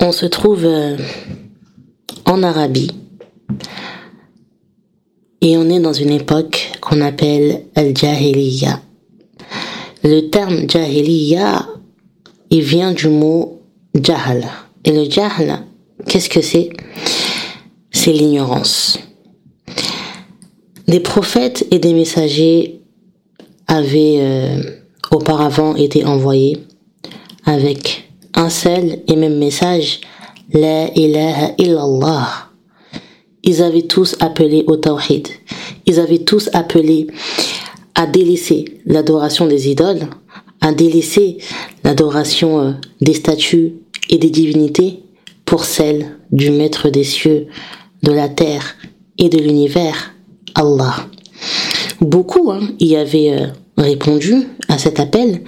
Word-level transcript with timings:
On 0.00 0.12
se 0.12 0.26
trouve 0.26 0.64
euh, 0.64 0.96
en 2.24 2.44
Arabie 2.44 2.92
et 5.40 5.56
on 5.56 5.68
est 5.68 5.80
dans 5.80 5.92
une 5.92 6.12
époque 6.12 6.70
qu'on 6.80 7.00
appelle 7.00 7.64
Al-Jahiliya. 7.74 8.80
Le 10.04 10.28
terme 10.30 10.70
Jahiliya, 10.70 11.66
il 12.50 12.62
vient 12.62 12.92
du 12.92 13.08
mot 13.08 13.60
Jahl. 14.00 14.46
Et 14.84 14.92
le 14.92 15.10
Jahl, 15.10 15.64
qu'est-ce 16.06 16.28
que 16.28 16.42
c'est? 16.42 16.70
C'est 17.90 18.12
l'ignorance. 18.12 19.00
Des 20.86 21.00
prophètes 21.00 21.66
et 21.72 21.80
des 21.80 21.92
messagers 21.92 22.80
avaient 23.66 24.18
euh, 24.20 24.62
auparavant 25.10 25.74
été 25.74 26.04
envoyés 26.04 26.58
avec 27.44 27.97
un 28.38 28.50
seul 28.50 29.00
et 29.08 29.16
même 29.16 29.36
message, 29.36 30.00
La 30.52 30.88
ilaha 30.94 31.52
illallah. 31.58 32.28
Ils 33.42 33.62
avaient 33.62 33.82
tous 33.82 34.16
appelé 34.20 34.64
au 34.66 34.76
tawhid. 34.76 35.28
Ils 35.84 35.98
avaient 36.00 36.24
tous 36.24 36.48
appelé 36.52 37.08
à 37.94 38.06
délaisser 38.06 38.80
l'adoration 38.86 39.46
des 39.46 39.68
idoles, 39.68 40.06
à 40.60 40.72
délaisser 40.72 41.38
l'adoration 41.84 42.60
euh, 42.60 42.72
des 43.00 43.14
statues 43.14 43.74
et 44.08 44.18
des 44.18 44.30
divinités 44.30 45.02
pour 45.44 45.64
celle 45.64 46.16
du 46.30 46.50
maître 46.50 46.88
des 46.90 47.04
cieux, 47.04 47.48
de 48.04 48.12
la 48.12 48.28
terre 48.28 48.76
et 49.18 49.28
de 49.28 49.38
l'univers, 49.38 50.14
Allah. 50.54 50.94
Beaucoup 52.00 52.52
hein, 52.52 52.60
y 52.78 52.94
avaient 52.94 53.32
euh, 53.32 53.46
répondu 53.76 54.46
à 54.68 54.78
cet 54.78 55.00
appel, 55.00 55.42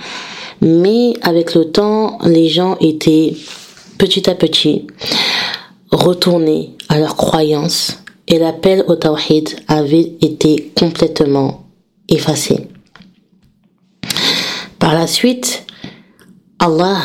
mais 0.60 1.14
avec 1.22 1.54
le 1.54 1.70
temps, 1.70 2.18
les 2.24 2.48
gens 2.48 2.76
étaient 2.80 3.34
petit 3.98 4.28
à 4.28 4.34
petit 4.34 4.86
retournés 5.90 6.76
à 6.88 6.98
leurs 6.98 7.16
croyances 7.16 8.02
et 8.28 8.38
l'appel 8.38 8.84
au 8.86 8.94
tawhid 8.94 9.50
avait 9.68 10.12
été 10.20 10.72
complètement 10.78 11.64
effacé. 12.08 12.68
Par 14.78 14.94
la 14.94 15.06
suite, 15.06 15.64
Allah 16.58 16.98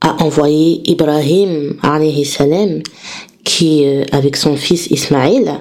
a 0.00 0.22
envoyé 0.22 0.82
Ibrahim 0.90 1.76
salam 2.24 2.82
qui, 3.44 3.84
euh, 3.84 4.04
avec 4.12 4.36
son 4.36 4.56
fils 4.56 4.86
Ismaïl, 4.90 5.60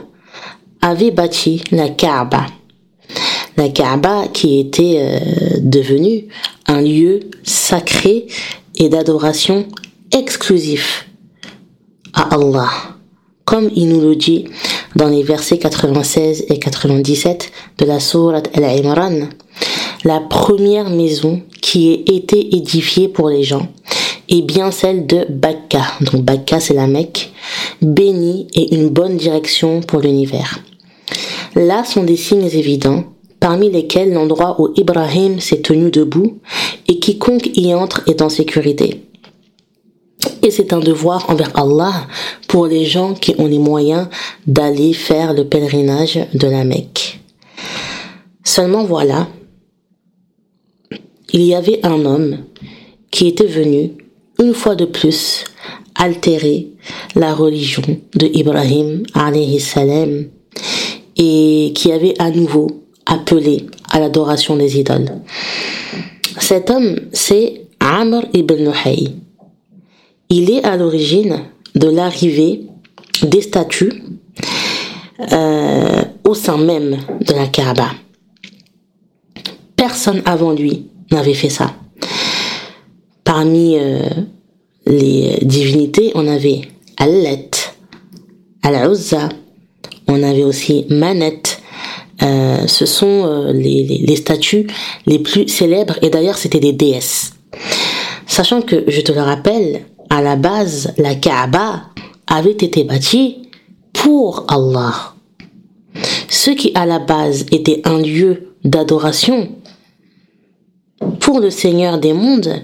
avait 0.82 1.12
bâti 1.12 1.64
la 1.72 1.90
Kaaba. 1.90 2.46
La 3.58 3.70
Kaaba 3.70 4.28
qui 4.34 4.60
était 4.60 4.98
euh, 5.00 5.20
devenue 5.62 6.26
un 6.68 6.82
lieu 6.82 7.20
sacré 7.44 8.28
et 8.76 8.90
d'adoration 8.90 9.68
exclusif 10.12 11.08
à 12.14 12.36
Allah. 12.36 12.70
Comme 13.46 13.70
il 13.76 13.90
nous 13.90 14.02
le 14.02 14.16
dit 14.16 14.46
dans 14.96 15.10
les 15.10 15.24
versets 15.24 15.58
96 15.58 16.46
et 16.50 16.60
97 16.60 17.52
de 17.80 17.86
la 17.86 18.00
sourate 18.00 18.50
Al-Imran, 18.56 19.28
la 20.06 20.20
première 20.20 20.90
maison 20.90 21.42
qui 21.62 21.92
ait 21.92 22.16
été 22.16 22.56
édifiée 22.56 23.08
pour 23.08 23.30
les 23.30 23.44
gens 23.44 23.68
est 24.30 24.42
bien 24.42 24.72
celle 24.72 25.06
de 25.06 25.26
Bakka. 25.30 25.82
Donc 26.02 26.24
Bakka 26.24 26.60
c'est 26.60 26.74
la 26.74 26.88
Mecque, 26.88 27.32
bénie 27.82 28.48
et 28.54 28.76
une 28.76 28.90
bonne 28.90 29.18
direction 29.18 29.82
pour 29.82 30.00
l'univers. 30.00 30.60
Là 31.56 31.84
sont 31.84 32.04
des 32.04 32.18
signes 32.18 32.50
évidents 32.54 33.04
parmi 33.44 33.70
lesquels 33.70 34.14
l'endroit 34.14 34.56
où 34.62 34.72
Ibrahim 34.78 35.42
s'est 35.42 35.60
tenu 35.60 35.92
debout 35.92 36.40
et 36.88 36.98
quiconque 36.98 37.50
y 37.58 37.74
entre 37.74 38.02
est 38.08 38.22
en 38.22 38.30
sécurité. 38.30 39.04
Et 40.42 40.50
c'est 40.50 40.72
un 40.72 40.80
devoir 40.80 41.30
envers 41.30 41.52
Allah 41.60 42.08
pour 42.48 42.68
les 42.68 42.86
gens 42.86 43.14
qui 43.14 43.36
ont 43.38 43.48
les 43.48 43.60
moyens 43.60 44.08
d'aller 44.48 44.94
faire 44.94 45.34
le 45.34 45.44
pèlerinage 45.44 46.26
de 46.34 46.48
la 46.48 46.64
Mecque. 46.64 47.20
Seulement 48.46 48.86
voilà, 48.86 49.28
il 51.34 51.42
y 51.42 51.54
avait 51.54 51.86
un 51.86 52.06
homme 52.06 52.46
qui 53.12 53.28
était 53.28 53.46
venu, 53.46 53.92
une 54.40 54.54
fois 54.54 54.76
de 54.76 54.86
plus, 54.86 55.44
altérer 55.96 56.70
la 57.14 57.34
religion 57.34 57.84
de 58.16 58.28
Ibrahim 58.34 59.04
salam 59.60 60.30
et 61.18 61.74
qui 61.76 61.92
avait 61.92 62.16
à 62.20 62.32
nouveau 62.32 62.83
appelé 63.06 63.68
à 63.92 64.00
l'adoration 64.00 64.56
des 64.56 64.80
idoles. 64.80 65.10
Cet 66.40 66.70
homme, 66.70 66.96
c'est 67.12 67.68
Amr 67.80 68.24
ibn 68.34 68.56
Nuhay. 68.56 69.10
Il 70.30 70.50
est 70.50 70.64
à 70.64 70.78
l'origine 70.78 71.40
de 71.76 71.88
l'arrivée 71.88 72.62
des 73.24 73.42
statues 73.42 74.04
euh, 75.32 76.02
au 76.28 76.34
sein 76.34 76.58
même 76.58 76.98
de 77.22 77.34
la 77.34 77.48
Kaaba. 77.48 77.90
Personne 79.76 80.22
avant 80.26 80.54
lui 80.54 80.88
n'avait 81.12 81.34
fait 81.34 81.50
ça. 81.50 81.74
Parmi 83.24 83.78
euh, 83.78 84.00
les 84.86 85.40
divinités, 85.44 86.12
on 86.16 86.28
avait 86.28 86.62
Allet, 86.98 87.50
Al-Uzza, 88.64 89.30
on 90.08 90.24
avait 90.24 90.44
aussi 90.44 90.86
Manet, 90.90 91.42
euh, 92.22 92.68
ce 92.68 92.86
sont 92.86 93.26
euh, 93.26 93.54
les, 93.54 93.84
les, 93.84 94.16
statues 94.16 94.68
les 95.08 95.20
plus 95.20 95.48
célèbres 95.48 95.98
et 96.02 96.10
d'ailleurs 96.10 96.38
c'était 96.38 96.60
des 96.60 96.72
déesses. 96.72 97.34
Sachant 98.28 98.62
que, 98.62 98.84
je 98.88 99.02
te 99.02 99.12
le 99.12 99.22
rappelle, 99.22 99.82
à 100.10 100.22
la 100.22 100.36
base, 100.36 100.94
la 100.98 101.16
Kaaba 101.16 101.84
avait 102.28 102.52
été 102.52 102.84
bâtie 102.84 103.50
pour 103.94 104.46
Allah. 104.48 105.14
Ce 106.30 106.52
qui 106.52 106.72
à 106.76 106.86
la 106.86 107.00
base 107.00 107.46
était 107.52 107.82
un 107.86 108.00
lieu 108.00 108.54
d'adoration 108.64 109.50
pour 111.20 111.40
le 111.40 111.50
Seigneur 111.50 112.00
des 112.00 112.14
mondes 112.14 112.64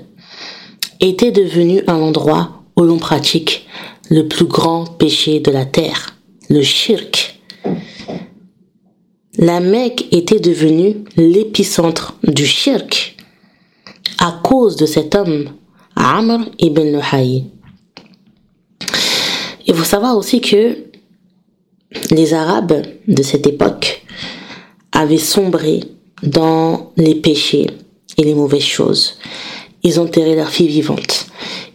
était 1.00 1.32
devenu 1.32 1.82
un 1.88 1.96
endroit 1.96 2.64
où 2.76 2.84
l'on 2.84 2.98
pratique 2.98 3.68
le 4.10 4.28
plus 4.28 4.46
grand 4.46 4.86
péché 4.86 5.40
de 5.40 5.52
la 5.52 5.66
terre, 5.66 6.16
le 6.50 6.62
shirk 6.62 7.39
la 9.40 9.62
Mecque 9.62 10.06
était 10.12 10.42
devenue 10.42 10.98
l'épicentre 11.16 12.18
du 12.24 12.46
shirk 12.46 13.16
à 14.18 14.38
cause 14.44 14.76
de 14.76 14.86
cet 14.86 15.16
homme, 15.16 15.52
Amr 15.96 16.42
ibn 16.60 16.82
Luhay. 16.82 17.46
Il 19.66 19.74
faut 19.74 19.86
savoir 19.86 20.18
aussi 20.18 20.42
que 20.42 20.78
les 22.12 22.34
Arabes 22.34 22.82
de 23.08 23.24
cette 23.24 23.48
époque 23.48 24.04
avaient 24.92 25.18
sombré 25.18 25.86
dans 26.22 26.92
les 26.98 27.16
péchés 27.16 27.68
et 28.18 28.24
les 28.24 28.36
mauvaises 28.36 28.62
choses. 28.62 29.20
Ils 29.84 30.02
enterraient 30.02 30.36
leurs 30.36 30.50
filles 30.50 30.68
vivantes. 30.68 31.28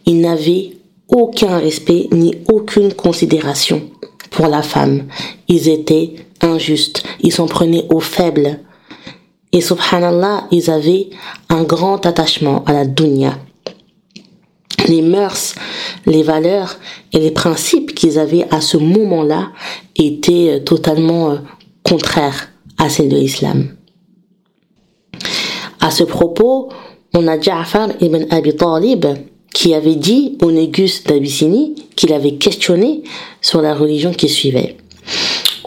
Ils 0.05 0.21
n'avaient 0.21 0.73
aucun 1.09 1.57
respect 1.59 2.09
ni 2.13 2.35
aucune 2.47 2.93
considération 2.93 3.89
pour 4.31 4.49
la 4.49 4.61
femme. 4.63 5.05
Ils 5.49 5.71
étaient 5.71 6.24
injustes, 6.45 7.03
ils 7.21 7.33
s'en 7.33 7.47
prenaient 7.47 7.87
aux 7.91 8.01
faibles. 8.01 8.61
Et 9.53 9.61
subhanallah, 9.61 10.49
ils 10.51 10.71
avaient 10.71 11.11
un 11.49 11.63
grand 11.63 12.05
attachement 12.07 12.65
à 12.65 12.73
la 12.73 12.85
dunya. 12.85 13.39
Les 14.89 15.01
mœurs, 15.01 15.55
les 16.07 16.23
valeurs 16.23 16.77
et 17.13 17.19
les 17.19 17.31
principes 17.31 17.95
qu'ils 17.95 18.19
avaient 18.19 18.47
à 18.51 18.61
ce 18.61 18.77
moment-là 18.77 19.53
étaient 19.97 20.51
euh, 20.51 20.59
totalement 20.59 21.31
euh, 21.31 21.37
contraires 21.83 22.51
à 22.77 22.89
celles 22.89 23.09
de 23.09 23.17
l'islam. 23.17 23.69
À 25.81 25.91
ce 25.91 26.05
propos, 26.05 26.71
on 27.15 27.29
a 27.29 27.41
Ja'far 27.41 27.89
ibn 28.01 28.27
Abi 28.31 28.57
Talib 28.57 29.07
qui 29.55 29.73
avait 29.73 29.95
dit 29.95 30.37
au 30.43 30.51
Négus 30.51 31.05
d'Abyssinie 31.05 31.77
qu'il 31.95 32.13
avait 32.13 32.35
questionné 32.35 33.05
sur 33.41 33.63
la 33.63 33.75
religion 33.75 34.13
qu'il 34.13 34.29
suivait. 34.29 34.77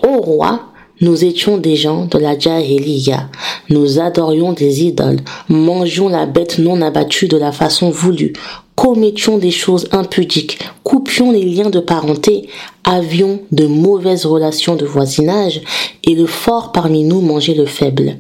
Ô 0.04 0.22
roi, 0.22 0.62
nous 1.02 1.24
étions 1.24 1.58
des 1.58 1.76
gens 1.76 2.06
de 2.06 2.18
la 2.18 2.38
Jahiliya. 2.38 3.30
Nous 3.70 4.00
adorions 4.00 4.54
des 4.54 4.84
idoles, 4.84 5.20
mangions 5.50 6.10
la 6.10 6.26
bête 6.26 6.60
non 6.60 6.82
abattue 6.82 7.28
de 7.28 7.38
la 7.38 7.52
façon 7.52 7.90
voulue, 7.90 8.34
commettions 8.76 9.38
des 9.38 9.52
choses 9.52 9.88
impudiques, 9.92 10.60
coupions 10.84 11.32
les 11.32 11.44
liens 11.44 11.70
de 11.70 11.80
parenté, 11.80 12.48
avions 12.84 13.42
de 13.52 13.66
mauvaises 13.66 14.26
relations 14.26 14.76
de 14.76 14.86
voisinage, 14.86 15.62
et 16.04 16.16
le 16.16 16.28
fort 16.28 16.72
parmi 16.72 17.04
nous 17.04 17.22
mangeait 17.22 17.56
le 17.56 17.66
faible. 17.66 18.18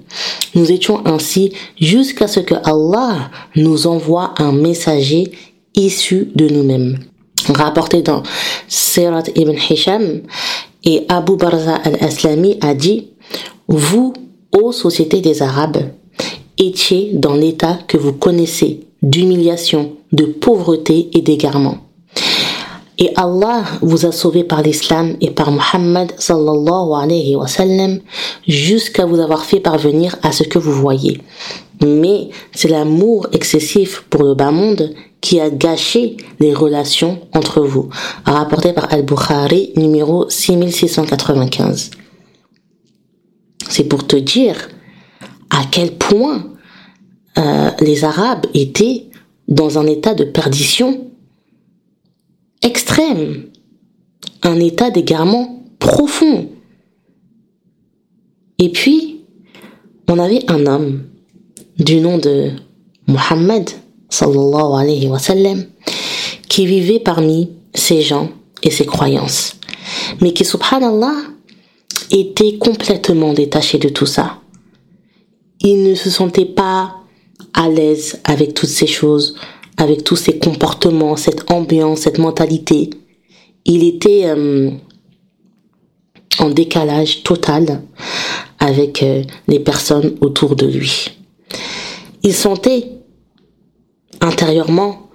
Nous 0.55 0.71
étions 0.71 1.05
ainsi 1.05 1.53
jusqu'à 1.79 2.27
ce 2.27 2.39
que 2.39 2.55
Allah 2.63 3.29
nous 3.55 3.87
envoie 3.87 4.33
un 4.39 4.51
messager 4.51 5.31
issu 5.75 6.31
de 6.35 6.47
nous-mêmes. 6.47 6.99
Rapporté 7.49 8.01
dans 8.01 8.23
Sirat 8.67 9.23
ibn 9.35 9.53
Hisham, 9.69 10.21
et 10.87 11.05
Abu 11.09 11.35
Barza 11.35 11.75
al-Aslami 11.75 12.57
a 12.61 12.73
dit, 12.73 13.09
vous, 13.67 14.13
ô 14.53 14.71
société 14.71 15.19
des 15.19 15.41
Arabes, 15.41 15.79
étiez 16.57 17.11
dans 17.13 17.33
l'état 17.33 17.77
que 17.89 17.97
vous 17.97 18.13
connaissez 18.13 18.87
d'humiliation, 19.01 19.91
de 20.13 20.23
pauvreté 20.23 21.09
et 21.11 21.21
d'égarement. 21.21 21.79
Et 22.97 23.11
Allah 23.17 23.63
vous 23.81 24.05
a 24.05 24.13
sauvé 24.13 24.45
par 24.45 24.61
l'islam 24.61 25.17
et 25.19 25.29
par 25.29 25.51
Muhammad 25.51 26.13
sallallahu 26.17 26.93
alayhi 26.95 27.35
wa 27.35 27.47
sallam 27.47 27.99
jusqu'à 28.47 29.05
vous 29.05 29.19
avoir 29.19 29.43
fait 29.43 29.59
parvenir 29.59 30.15
à 30.23 30.31
ce 30.31 30.43
que 30.43 30.57
vous 30.57 30.71
voyez. 30.71 31.19
Mais 31.85 32.29
c'est 32.53 32.69
l'amour 32.69 33.27
excessif 33.33 34.03
pour 34.09 34.23
le 34.23 34.33
bas 34.33 34.51
monde 34.51 34.93
qui 35.21 35.39
a 35.39 35.49
gâché 35.49 36.17
les 36.39 36.53
relations 36.53 37.19
entre 37.33 37.61
vous. 37.61 37.89
Rapporté 38.25 38.73
par 38.73 38.91
Al-Bukhari, 38.91 39.73
numéro 39.75 40.29
6695. 40.29 41.91
C'est 43.69 43.83
pour 43.83 44.07
te 44.07 44.15
dire 44.15 44.69
à 45.49 45.63
quel 45.69 45.97
point 45.97 46.47
euh, 47.37 47.71
les 47.81 48.03
Arabes 48.03 48.45
étaient 48.53 49.05
dans 49.47 49.77
un 49.77 49.87
état 49.87 50.13
de 50.13 50.23
perdition 50.23 51.07
extrême, 52.61 53.45
un 54.43 54.59
état 54.59 54.89
d'égarement 54.89 55.63
profond. 55.79 56.49
Et 58.59 58.69
puis, 58.71 59.21
on 60.07 60.19
avait 60.19 60.49
un 60.49 60.65
homme 60.65 61.03
du 61.77 61.99
nom 61.99 62.17
de 62.17 62.51
Muhammad 63.07 63.69
sallallahu 64.09 64.79
alayhi 64.79 65.07
wa 65.07 65.19
sallam 65.19 65.65
qui 66.49 66.65
vivait 66.65 66.99
parmi 66.99 67.51
ces 67.73 68.01
gens 68.01 68.29
et 68.63 68.71
ces 68.71 68.85
croyances, 68.85 69.55
mais 70.21 70.33
qui 70.33 70.43
subhanallah 70.43 71.15
était 72.11 72.57
complètement 72.57 73.33
détaché 73.33 73.77
de 73.77 73.89
tout 73.89 74.05
ça. 74.05 74.39
Il 75.61 75.83
ne 75.83 75.95
se 75.95 76.09
sentait 76.09 76.45
pas 76.45 76.95
à 77.53 77.69
l'aise 77.69 78.19
avec 78.23 78.53
toutes 78.53 78.69
ces 78.69 78.87
choses, 78.87 79.35
avec 79.77 80.03
tous 80.03 80.15
ces 80.15 80.39
comportements, 80.39 81.15
cette 81.15 81.51
ambiance, 81.51 82.01
cette 82.01 82.17
mentalité. 82.17 82.89
Il 83.65 83.83
était 83.83 84.23
euh, 84.25 84.71
en 86.39 86.49
décalage 86.49 87.23
total 87.23 87.81
avec 88.59 89.03
euh, 89.03 89.23
les 89.47 89.59
personnes 89.59 90.15
autour 90.21 90.55
de 90.55 90.65
lui. 90.65 91.16
Il 92.23 92.33
sentait 92.33 92.91
intérieurement 94.21 95.09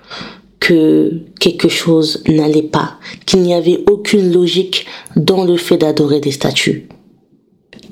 que 0.60 1.22
quelque 1.40 1.68
chose 1.68 2.22
n'allait 2.28 2.62
pas, 2.62 2.98
qu'il 3.26 3.42
n'y 3.42 3.54
avait 3.54 3.82
aucune 3.90 4.32
logique 4.32 4.86
dans 5.16 5.44
le 5.44 5.56
fait 5.56 5.76
d'adorer 5.76 6.20
des 6.20 6.30
statues. 6.30 6.88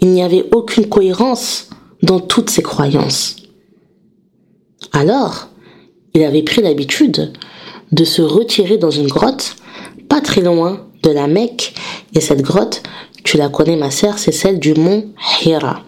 Il 0.01 0.11
n'y 0.11 0.23
avait 0.23 0.47
aucune 0.53 0.89
cohérence 0.89 1.69
dans 2.03 2.21
toutes 2.21 2.51
ses 2.51 2.63
croyances. 2.63 3.37
Alors, 4.93 5.49
il 6.15 6.23
avait 6.23 6.43
pris 6.43 6.63
l'habitude 6.63 7.33
de 7.93 8.05
se 8.05 8.23
retirer 8.23 8.79
dans 8.79 8.91
une 8.91 9.09
grotte 9.09 9.57
pas 10.09 10.21
très 10.21 10.41
loin 10.41 10.87
de 11.03 11.11
la 11.11 11.27
Mecque. 11.27 11.75
Et 12.15 12.21
cette 12.21 12.43
grotte, 12.43 12.83
tu 13.25 13.37
la 13.37 13.49
connais 13.49 13.77
ma 13.77 13.91
sœur, 13.91 14.19
c'est 14.19 14.33
celle 14.33 14.59
du 14.59 14.75
mont 14.75 15.09
Hira. 15.45 15.83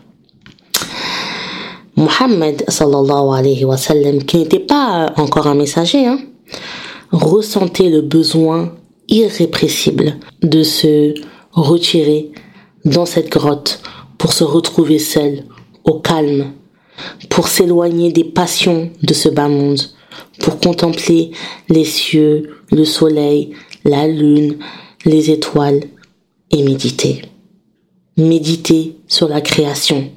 Mohammed 2.02 2.64
qui 4.26 4.36
n'était 4.36 4.58
pas 4.58 5.12
encore 5.16 5.46
un 5.46 5.54
messager, 5.54 6.06
hein, 6.06 6.18
ressentait 7.12 7.90
le 7.90 8.00
besoin 8.00 8.74
irrépressible 9.08 10.16
de 10.42 10.62
se 10.62 11.14
retirer 11.52 12.32
dans 12.84 13.06
cette 13.06 13.30
grotte 13.30 13.80
pour 14.18 14.32
se 14.32 14.42
retrouver 14.42 14.98
seul, 14.98 15.44
au 15.84 16.00
calme, 16.00 16.52
pour 17.28 17.46
s'éloigner 17.48 18.12
des 18.12 18.24
passions 18.24 18.90
de 19.02 19.14
ce 19.14 19.28
bas 19.28 19.48
monde, 19.48 19.80
pour 20.40 20.58
contempler 20.58 21.30
les 21.68 21.84
cieux, 21.84 22.56
le 22.70 22.84
soleil, 22.84 23.54
la 23.84 24.08
lune, 24.08 24.58
les 25.04 25.30
étoiles 25.30 25.82
et 26.50 26.62
méditer. 26.62 27.22
Méditer 28.16 28.96
sur 29.06 29.28
la 29.28 29.40
création. 29.40 30.10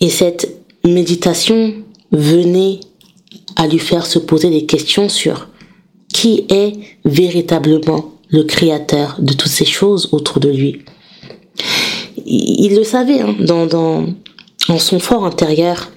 Et 0.00 0.10
cette 0.10 0.61
méditation 0.84 1.74
venait 2.10 2.80
à 3.56 3.66
lui 3.66 3.78
faire 3.78 4.06
se 4.06 4.18
poser 4.18 4.50
des 4.50 4.66
questions 4.66 5.08
sur 5.08 5.48
qui 6.12 6.44
est 6.48 6.72
véritablement 7.04 8.12
le 8.28 8.44
créateur 8.44 9.16
de 9.18 9.32
toutes 9.32 9.50
ces 9.50 9.64
choses 9.64 10.08
autour 10.12 10.40
de 10.40 10.48
lui. 10.48 10.82
Il 12.26 12.74
le 12.76 12.84
savait 12.84 13.20
hein, 13.20 13.34
dans, 13.40 13.66
dans, 13.66 14.06
en 14.68 14.78
son 14.78 14.98
fort 14.98 15.24
intérieur 15.24 15.90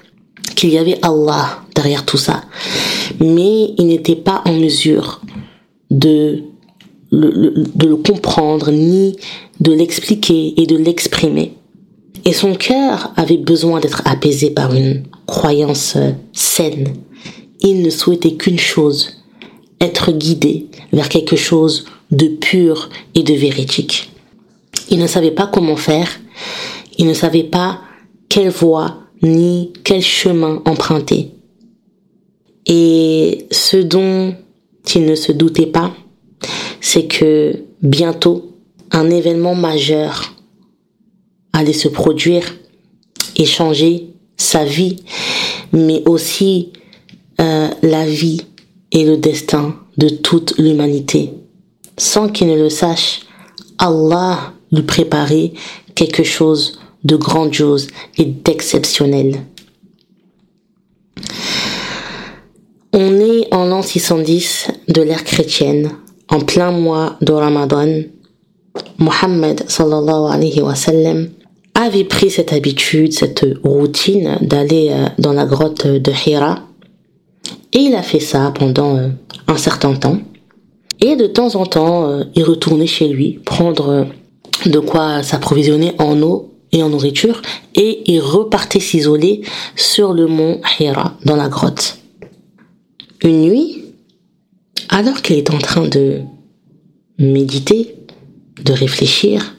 qu'il 0.56 0.70
y 0.70 0.78
avait 0.78 1.00
Allah 1.02 1.60
derrière 1.76 2.06
tout 2.06 2.18
ça. 2.18 2.44
Mais 3.20 3.74
il 3.78 3.88
n'était 3.88 4.16
pas 4.16 4.42
en 4.46 4.54
mesure 4.54 5.22
de 5.92 6.44
le, 7.12 7.54
de 7.76 7.88
le 7.88 7.96
comprendre 7.98 8.72
ni 8.72 9.16
de 9.60 9.72
l'expliquer 9.72 10.54
et 10.58 10.66
de 10.66 10.78
l'exprimer. 10.78 11.54
Et 12.26 12.34
son 12.34 12.56
cœur 12.56 13.14
avait 13.16 13.38
besoin 13.38 13.80
d'être 13.80 14.02
apaisé 14.06 14.50
par 14.50 14.74
une 14.74 15.04
croyance 15.28 15.96
saine. 16.34 16.96
Il 17.62 17.84
ne 17.84 17.92
souhaitait 17.92 18.34
qu'une 18.34 18.60
chose, 18.60 19.22
être 19.80 20.12
guidé 20.12 20.68
vers 20.92 21.08
quelque 21.08 21.36
chose 21.36 21.86
de 22.10 22.28
pur 22.28 22.90
et 23.14 23.22
de 23.22 23.34
véridique. 23.34 24.12
Il 24.90 25.00
ne 25.00 25.08
savait 25.08 25.32
pas 25.32 25.48
comment 25.48 25.76
faire, 25.76 26.10
il 26.98 27.06
ne 27.06 27.14
savait 27.14 27.44
pas 27.44 27.82
quelle 28.28 28.50
voie 28.50 28.98
ni 29.22 29.72
quel 29.84 30.02
chemin 30.02 30.62
emprunter. 30.66 31.32
Et 32.66 33.48
ce 33.52 33.78
dont 33.78 34.36
il 34.96 35.06
ne 35.06 35.16
se 35.16 35.32
doutait 35.32 35.68
pas, 35.68 35.94
c'est 36.82 37.06
que 37.06 37.64
bientôt 37.82 38.52
un 38.92 39.10
événement 39.10 39.56
majeur 39.56 40.35
allait 41.56 41.74
se 41.74 41.88
produire 41.88 42.44
et 43.38 43.46
changer 43.46 44.10
sa 44.38 44.66
vie, 44.66 44.98
mais 45.72 46.04
aussi 46.06 46.74
euh, 47.40 47.70
la 47.82 48.06
vie 48.06 48.42
et 48.92 49.06
le 49.06 49.18
destin 49.18 49.76
de 49.98 50.10
toute 50.10 50.58
l'humanité. 50.58 51.34
Sans 51.98 52.28
qu'il 52.28 52.48
ne 52.48 52.58
le 52.58 52.70
sache, 52.70 53.22
Allah 53.78 54.54
lui 54.72 54.84
préparait 54.84 55.54
quelque 55.96 56.24
chose 56.24 56.80
de 57.06 57.16
grandiose 57.16 57.88
et 58.18 58.26
d'exceptionnel. 58.26 59.42
On 62.92 63.20
est 63.20 63.54
en 63.54 63.66
l'an 63.66 63.82
610 63.82 64.68
de 64.90 65.02
l'ère 65.02 65.24
chrétienne, 65.24 65.92
en 66.28 66.40
plein 66.40 66.72
mois 66.72 67.18
de 67.22 67.32
Ramadan. 67.32 68.02
Mohammed 68.98 69.64
sallallahu 69.70 70.34
alayhi 70.34 70.62
wa 70.62 70.76
sallam 70.76 71.30
avait 71.76 72.06
pris 72.06 72.32
cette 72.32 72.54
habitude, 72.54 73.14
cette 73.14 73.46
routine 73.64 74.38
d'aller 74.42 74.90
euh, 74.92 75.08
dans 75.20 75.34
la 75.34 75.46
grotte 75.46 75.86
de 75.86 76.12
Hira. 76.26 76.64
Et 77.74 77.80
il 77.80 77.96
a 77.96 78.02
fait 78.02 78.22
ça 78.22 78.52
pendant 78.58 78.98
euh, 78.98 79.10
un 79.48 79.58
certain 79.58 79.94
temps. 79.94 80.20
Et 81.02 81.16
de 81.18 81.28
temps 81.28 81.56
en 81.56 81.66
temps, 81.66 82.08
euh, 82.08 82.24
il 82.36 82.44
retournait 82.44 82.88
chez 82.88 83.10
lui, 83.10 83.40
prendre 83.46 84.08
de 84.66 84.80
quoi 84.80 85.22
s'approvisionner 85.22 85.94
en 86.00 86.22
eau 86.22 86.54
et 86.72 86.82
en 86.82 86.90
nourriture, 86.90 87.42
et 87.76 88.12
il 88.12 88.20
repartait 88.20 88.80
s'isoler 88.80 89.42
sur 89.76 90.14
le 90.14 90.28
mont 90.28 90.62
Hira, 90.80 91.18
dans 91.26 91.36
la 91.36 91.50
grotte. 91.50 92.00
Une 93.24 93.42
nuit, 93.42 93.84
alors 94.90 95.22
qu'il 95.22 95.38
est 95.38 95.52
en 95.52 95.58
train 95.58 95.88
de 95.88 96.22
méditer, 97.18 97.96
de 98.64 98.74
réfléchir, 98.74 99.56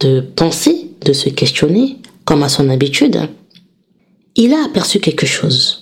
de 0.00 0.20
penser, 0.20 0.85
de 1.04 1.12
se 1.12 1.28
questionner, 1.28 1.98
comme 2.24 2.42
à 2.42 2.48
son 2.48 2.68
habitude, 2.68 3.28
il 4.34 4.52
a 4.52 4.64
aperçu 4.64 5.00
quelque 5.00 5.26
chose. 5.26 5.80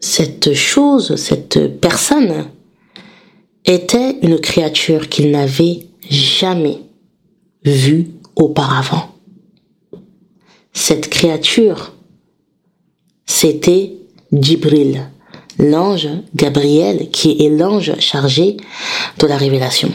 Cette 0.00 0.54
chose, 0.54 1.16
cette 1.16 1.80
personne, 1.80 2.46
était 3.64 4.18
une 4.22 4.38
créature 4.38 5.08
qu'il 5.08 5.30
n'avait 5.30 5.86
jamais 6.08 6.80
vue 7.64 8.08
auparavant. 8.36 9.14
Cette 10.72 11.08
créature, 11.08 11.94
c'était 13.24 13.94
Djibril, 14.32 15.08
l'ange 15.58 16.08
Gabriel, 16.34 17.10
qui 17.10 17.44
est 17.44 17.48
l'ange 17.48 17.98
chargé 17.98 18.56
de 19.18 19.26
la 19.26 19.36
révélation. 19.36 19.90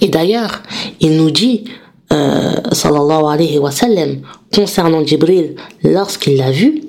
Et 0.00 0.08
d'ailleurs, 0.08 0.62
il 1.00 1.16
nous 1.16 1.30
dit, 1.30 1.64
euh, 2.12 2.54
sallallahu 2.72 3.24
alayhi 3.26 3.58
wa 3.58 3.70
sallam, 3.70 4.20
concernant 4.54 5.04
Djibril, 5.04 5.56
lorsqu'il 5.82 6.36
l'a 6.36 6.50
vu, 6.50 6.82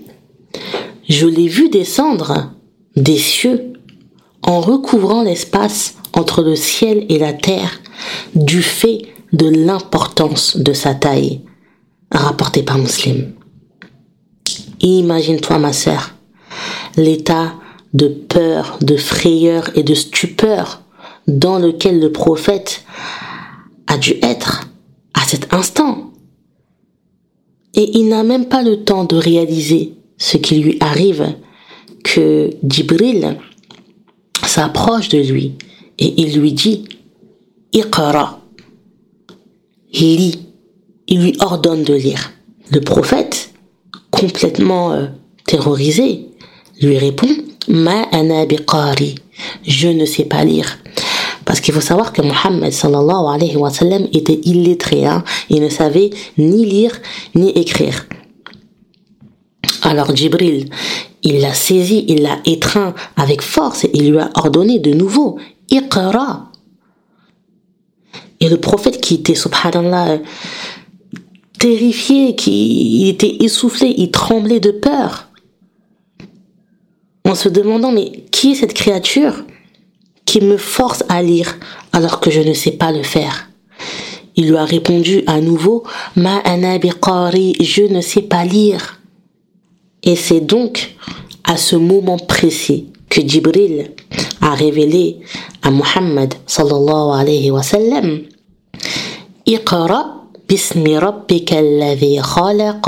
je 1.09 1.25
l'ai 1.25 1.47
vu 1.47 1.69
descendre 1.69 2.51
des 2.95 3.17
cieux 3.17 3.73
en 4.43 4.61
recouvrant 4.61 5.23
l'espace 5.23 5.95
entre 6.13 6.41
le 6.41 6.55
ciel 6.55 7.05
et 7.09 7.19
la 7.19 7.33
terre 7.33 7.81
du 8.35 8.61
fait 8.61 9.01
de 9.33 9.47
l'importance 9.47 10.57
de 10.57 10.73
sa 10.73 10.93
taille, 10.93 11.41
rapporté 12.11 12.63
par 12.63 12.77
Muslim. 12.77 13.33
Imagine-toi, 14.79 15.57
ma 15.59 15.73
sœur, 15.73 16.13
l'état 16.95 17.53
de 17.93 18.07
peur, 18.07 18.77
de 18.81 18.95
frayeur 18.95 19.69
et 19.75 19.83
de 19.83 19.93
stupeur 19.93 20.81
dans 21.27 21.59
lequel 21.59 21.99
le 21.99 22.11
prophète 22.11 22.83
a 23.87 23.97
dû 23.97 24.15
être 24.21 24.66
à 25.17 25.27
cet 25.27 25.53
instant. 25.53 26.11
Et 27.73 27.97
il 27.97 28.07
n'a 28.07 28.23
même 28.23 28.45
pas 28.45 28.63
le 28.63 28.83
temps 28.83 29.03
de 29.03 29.15
réaliser 29.15 29.93
ce 30.17 30.37
qui 30.37 30.59
lui 30.59 30.77
arrive 30.79 31.35
que 32.03 32.49
Djibril 32.63 33.37
s'approche 34.45 35.09
de 35.09 35.19
lui 35.19 35.53
et 35.99 36.13
il 36.21 36.39
lui 36.39 36.53
dit 36.53 36.85
Iqra, 37.73 38.41
lis. 39.93 40.39
Il 41.09 41.21
lui 41.21 41.37
ordonne 41.39 41.83
de 41.83 41.93
lire. 41.93 42.33
Le 42.71 42.81
prophète, 42.81 43.53
complètement 44.11 44.91
euh, 44.91 45.07
terrorisé, 45.45 46.25
lui 46.81 46.97
répond 46.97 47.29
Ma 47.69 48.05
je 49.63 49.87
ne 49.87 50.05
sais 50.05 50.25
pas 50.25 50.43
lire. 50.43 50.79
Parce 51.47 51.61
qu'il 51.61 51.73
faut 51.73 51.79
savoir 51.79 52.11
que 52.11 52.21
Mohammed 52.21 52.73
sallallahu 52.73 53.33
alayhi 53.33 53.55
wa 53.55 53.69
sallam 53.69 54.05
était 54.11 54.41
illettré, 54.43 55.05
hein. 55.05 55.23
il 55.49 55.61
ne 55.61 55.69
savait 55.69 56.09
ni 56.37 56.65
lire 56.65 56.91
ni 57.35 57.51
écrire. 57.51 58.05
Alors 59.81 60.13
Jibril, 60.13 60.69
il 61.23 61.39
l'a 61.39 61.53
saisi, 61.53 62.03
il 62.09 62.23
l'a 62.23 62.39
étreint 62.45 62.93
avec 63.15 63.41
force 63.41 63.85
et 63.85 63.91
il 63.93 64.11
lui 64.11 64.19
a 64.19 64.29
ordonné 64.35 64.79
de 64.79 64.91
nouveau, 64.91 65.39
Iqra. 65.69 66.51
Et 68.41 68.49
le 68.49 68.57
prophète 68.57 68.99
qui 68.99 69.15
était, 69.15 69.33
subhanallah, 69.33 70.19
terrifié, 71.57 72.35
qui 72.35 73.07
était 73.07 73.37
essoufflé, 73.39 73.95
il 73.97 74.11
tremblait 74.11 74.59
de 74.59 74.71
peur. 74.71 75.29
En 77.23 77.35
se 77.35 77.47
demandant, 77.47 77.93
mais 77.93 78.25
qui 78.31 78.51
est 78.51 78.55
cette 78.55 78.73
créature? 78.73 79.45
qui 80.27 80.41
me 80.41 80.57
force 80.57 81.03
à 81.09 81.23
lire 81.23 81.57
alors 81.93 82.19
que 82.19 82.29
je 82.29 82.41
ne 82.41 82.53
sais 82.53 82.73
pas 82.73 82.91
le 82.91 83.01
faire. 83.01 83.49
Il 84.35 84.49
lui 84.49 84.57
a 84.57 84.65
répondu 84.65 85.23
à 85.25 85.41
nouveau 85.41 85.83
Ma 86.15 86.37
anabiqari, 86.39 87.55
je 87.59 87.83
ne 87.83 88.01
sais 88.01 88.21
pas 88.21 88.43
lire. 88.45 88.99
Et 90.03 90.15
c'est 90.15 90.41
donc 90.41 90.95
à 91.43 91.57
ce 91.57 91.75
moment 91.75 92.19
précis 92.19 92.91
que 93.09 93.21
Djibril 93.21 93.91
a 94.41 94.53
révélé 94.53 95.17
à 95.63 95.71
Muhammad 95.71 96.35
sallallahu 96.45 97.19
alayhi 97.19 97.49
wa 97.49 97.63
sallam 97.63 98.21
Iqra 99.45 100.25
bismi 100.47 100.97
rabbika 100.97 101.57
alladhi 101.57 102.19
khalaq 102.21 102.83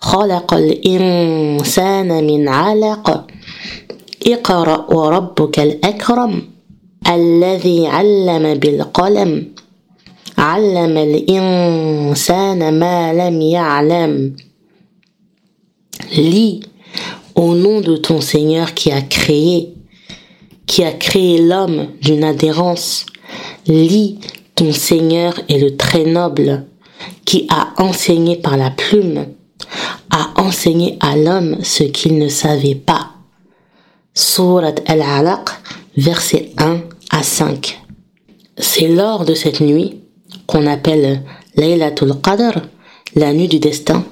khalaq 0.00 0.52
al-insana 0.52 2.20
min 2.20 2.46
اقرأ 4.27 4.93
وربك 4.93 5.59
الأكرم 5.59 6.41
الذي 7.07 7.87
علم 7.87 8.53
بالقلم 8.53 9.47
علم 10.37 10.97
الإنسان 10.97 12.79
ما 12.79 13.13
لم 13.13 13.41
يعلم 13.41 14.35
Lis 16.13 16.61
au 17.35 17.55
nom 17.55 17.79
de 17.79 17.95
ton 17.95 18.19
Seigneur 18.21 18.73
qui 18.73 18.91
a 18.91 19.01
créé, 19.01 19.73
qui 20.65 20.83
a 20.83 20.91
créé 20.91 21.41
l'homme 21.41 21.87
d'une 22.01 22.23
adhérence. 22.23 23.05
Lis 23.67 24.19
ton 24.55 24.73
Seigneur 24.73 25.39
est 25.47 25.59
le 25.59 25.77
très 25.77 26.03
noble, 26.03 26.65
qui 27.23 27.47
a 27.49 27.73
enseigné 27.77 28.35
par 28.35 28.57
la 28.57 28.71
plume, 28.71 29.27
a 30.09 30.33
enseigné 30.41 30.97
à 30.99 31.15
l'homme 31.15 31.57
ce 31.63 31.83
qu'il 31.83 32.17
ne 32.17 32.27
savait 32.27 32.75
pas. 32.75 33.11
Surat 34.18 34.76
al-Alaq, 34.86 35.50
versets 35.94 36.52
1 36.56 36.80
à 37.10 37.22
5. 37.22 37.78
C'est 38.56 38.88
lors 38.88 39.26
de 39.26 39.34
cette 39.34 39.60
nuit, 39.60 40.00
qu'on 40.46 40.66
appelle 40.66 41.20
Laylatul 41.54 42.14
Qadr, 42.22 42.62
la 43.14 43.34
nuit 43.34 43.46
du 43.46 43.58
destin, 43.58 44.04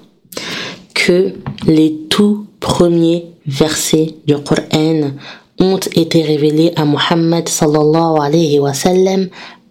que 0.94 1.32
les 1.66 2.00
tout 2.10 2.46
premiers 2.60 3.32
versets 3.46 4.16
du 4.26 4.36
Coran 4.36 5.12
ont 5.58 5.80
été 5.94 6.20
révélés 6.20 6.74
à 6.76 6.84
Muhammad 6.84 7.48
sallallahu 7.48 8.18
alayhi 8.20 8.58
wa 8.58 8.74
sallam 8.74 9.28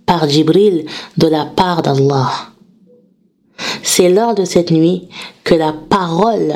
par 0.07 0.27
Jibril 0.27 0.85
de 1.15 1.27
la 1.27 1.45
part 1.45 1.83
d'Allah. 1.83 2.31
C'est 3.83 4.09
lors 4.09 4.33
de 4.33 4.45
cette 4.45 4.71
nuit 4.71 5.09
que 5.43 5.53
la 5.53 5.73
parole 5.73 6.55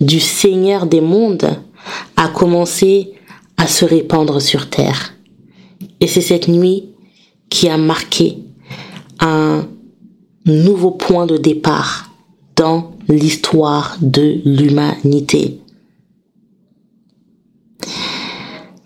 du 0.00 0.18
Seigneur 0.18 0.86
des 0.86 1.00
mondes 1.00 1.48
commencé 2.32 3.12
à 3.56 3.66
se 3.66 3.84
répandre 3.84 4.40
sur 4.40 4.68
terre. 4.68 5.14
Et 6.00 6.06
c'est 6.06 6.20
cette 6.20 6.48
nuit 6.48 6.88
qui 7.48 7.68
a 7.68 7.76
marqué 7.76 8.38
un 9.20 9.66
nouveau 10.46 10.90
point 10.90 11.26
de 11.26 11.36
départ 11.36 12.10
dans 12.56 12.92
l'histoire 13.08 13.96
de 14.00 14.40
l'humanité. 14.44 15.60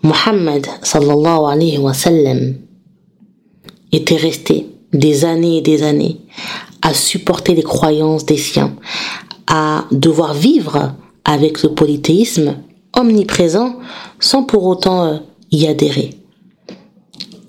Muhammad 0.03 0.67
sallallahu 0.83 1.51
alayhi 1.51 1.77
wa 1.77 1.93
sallam 1.93 2.55
était 3.91 4.15
resté 4.15 4.67
des 4.93 5.25
années 5.25 5.57
et 5.57 5.61
des 5.61 5.83
années 5.83 6.17
à 6.81 6.93
supporter 6.93 7.55
les 7.55 7.63
croyances 7.63 8.25
des 8.25 8.37
siens, 8.37 8.75
à 9.47 9.85
devoir 9.91 10.33
vivre 10.33 10.93
avec 11.25 11.63
le 11.63 11.73
polythéisme 11.73 12.55
omniprésent 12.97 13.77
sans 14.19 14.43
pour 14.43 14.65
autant 14.65 15.05
euh, 15.05 15.17
y 15.51 15.67
adhérer. 15.67 16.11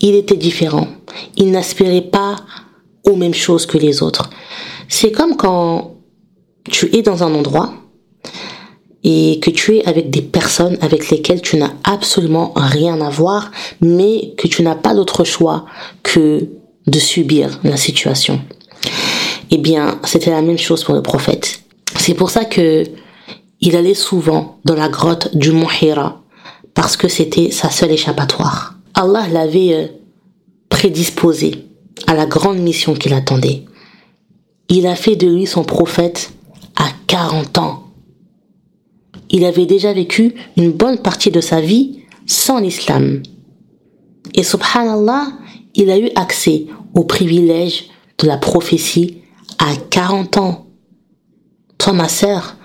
Il 0.01 0.15
était 0.15 0.37
différent. 0.37 0.87
Il 1.37 1.51
n'aspirait 1.51 2.03
pas 2.03 2.37
aux 3.05 3.17
mêmes 3.17 3.35
choses 3.35 3.67
que 3.67 3.79
les 3.79 4.03
autres. 4.03 4.31
C'est 4.89 5.11
comme 5.11 5.37
quand 5.37 5.95
tu 6.71 6.95
es 6.97 7.03
dans 7.03 7.23
un 7.23 7.35
endroit 7.35 7.73
et 9.05 9.41
que 9.41 9.51
tu 9.51 9.77
es 9.77 9.85
avec 9.87 10.11
des 10.11 10.23
personnes 10.23 10.77
avec 10.81 11.11
lesquelles 11.11 11.41
tu 11.41 11.57
n'as 11.57 11.73
absolument 11.85 12.53
rien 12.57 13.01
à 13.01 13.09
voir, 13.09 13.51
mais 13.81 14.35
que 14.37 14.49
tu 14.49 14.63
n'as 14.63 14.75
pas 14.75 14.95
d'autre 14.95 15.25
choix 15.25 15.65
que 16.03 16.47
de 16.87 16.99
subir 16.99 17.59
la 17.65 17.77
situation. 17.77 18.41
Eh 19.51 19.59
bien, 19.59 19.99
c'était 20.05 20.31
la 20.31 20.43
même 20.43 20.59
chose 20.59 20.85
pour 20.85 20.95
le 20.95 21.03
prophète. 21.03 21.63
C'est 21.97 22.15
pour 22.15 22.31
ça 22.31 22.45
que 22.45 22.85
il 23.61 23.77
allait 23.77 23.95
souvent 23.95 24.59
dans 24.65 24.75
la 24.75 24.89
grotte 24.89 25.37
du 25.37 25.51
Mont 25.51 25.69
Hira, 25.81 26.23
parce 26.75 26.97
que 26.97 27.09
c'était 27.09 27.51
sa 27.51 27.71
seule 27.71 27.91
échappatoire. 27.91 28.75
Allah 28.95 29.27
l'avait 29.29 29.75
euh, 29.75 29.87
prédisposé 30.69 31.67
à 32.07 32.15
la 32.15 32.27
grande 32.27 32.59
mission 32.59 32.95
qu'il 32.95 33.15
attendait. 33.15 33.65
Il 34.69 34.87
a 34.87 34.95
fait 34.95 35.17
de 35.17 35.27
lui 35.27 35.47
son 35.47 35.65
prophète 35.65 36.33
à 36.77 36.87
40 37.07 37.59
ans. 37.59 37.85
Il 39.31 39.45
avait 39.45 39.67
déjà 39.67 39.93
vécu 39.93 40.35
une 40.57 40.73
bonne 40.73 40.99
partie 40.99 41.31
de 41.31 41.41
sa 41.41 41.61
vie 41.61 42.01
sans 42.27 42.61
l'islam. 42.61 43.23
Et 44.35 44.43
subhanallah, 44.43 45.29
il 45.75 45.91
a 45.91 45.99
eu 45.99 46.11
accès 46.15 46.67
au 46.95 47.05
privilège 47.05 47.87
de 48.19 48.27
la 48.27 48.37
prophétie 48.37 49.19
à 49.59 49.75
40 49.91 50.37
ans. 50.37 50.67
Toi, 51.79 51.93
ma 51.93 52.09
sœur, 52.09 52.57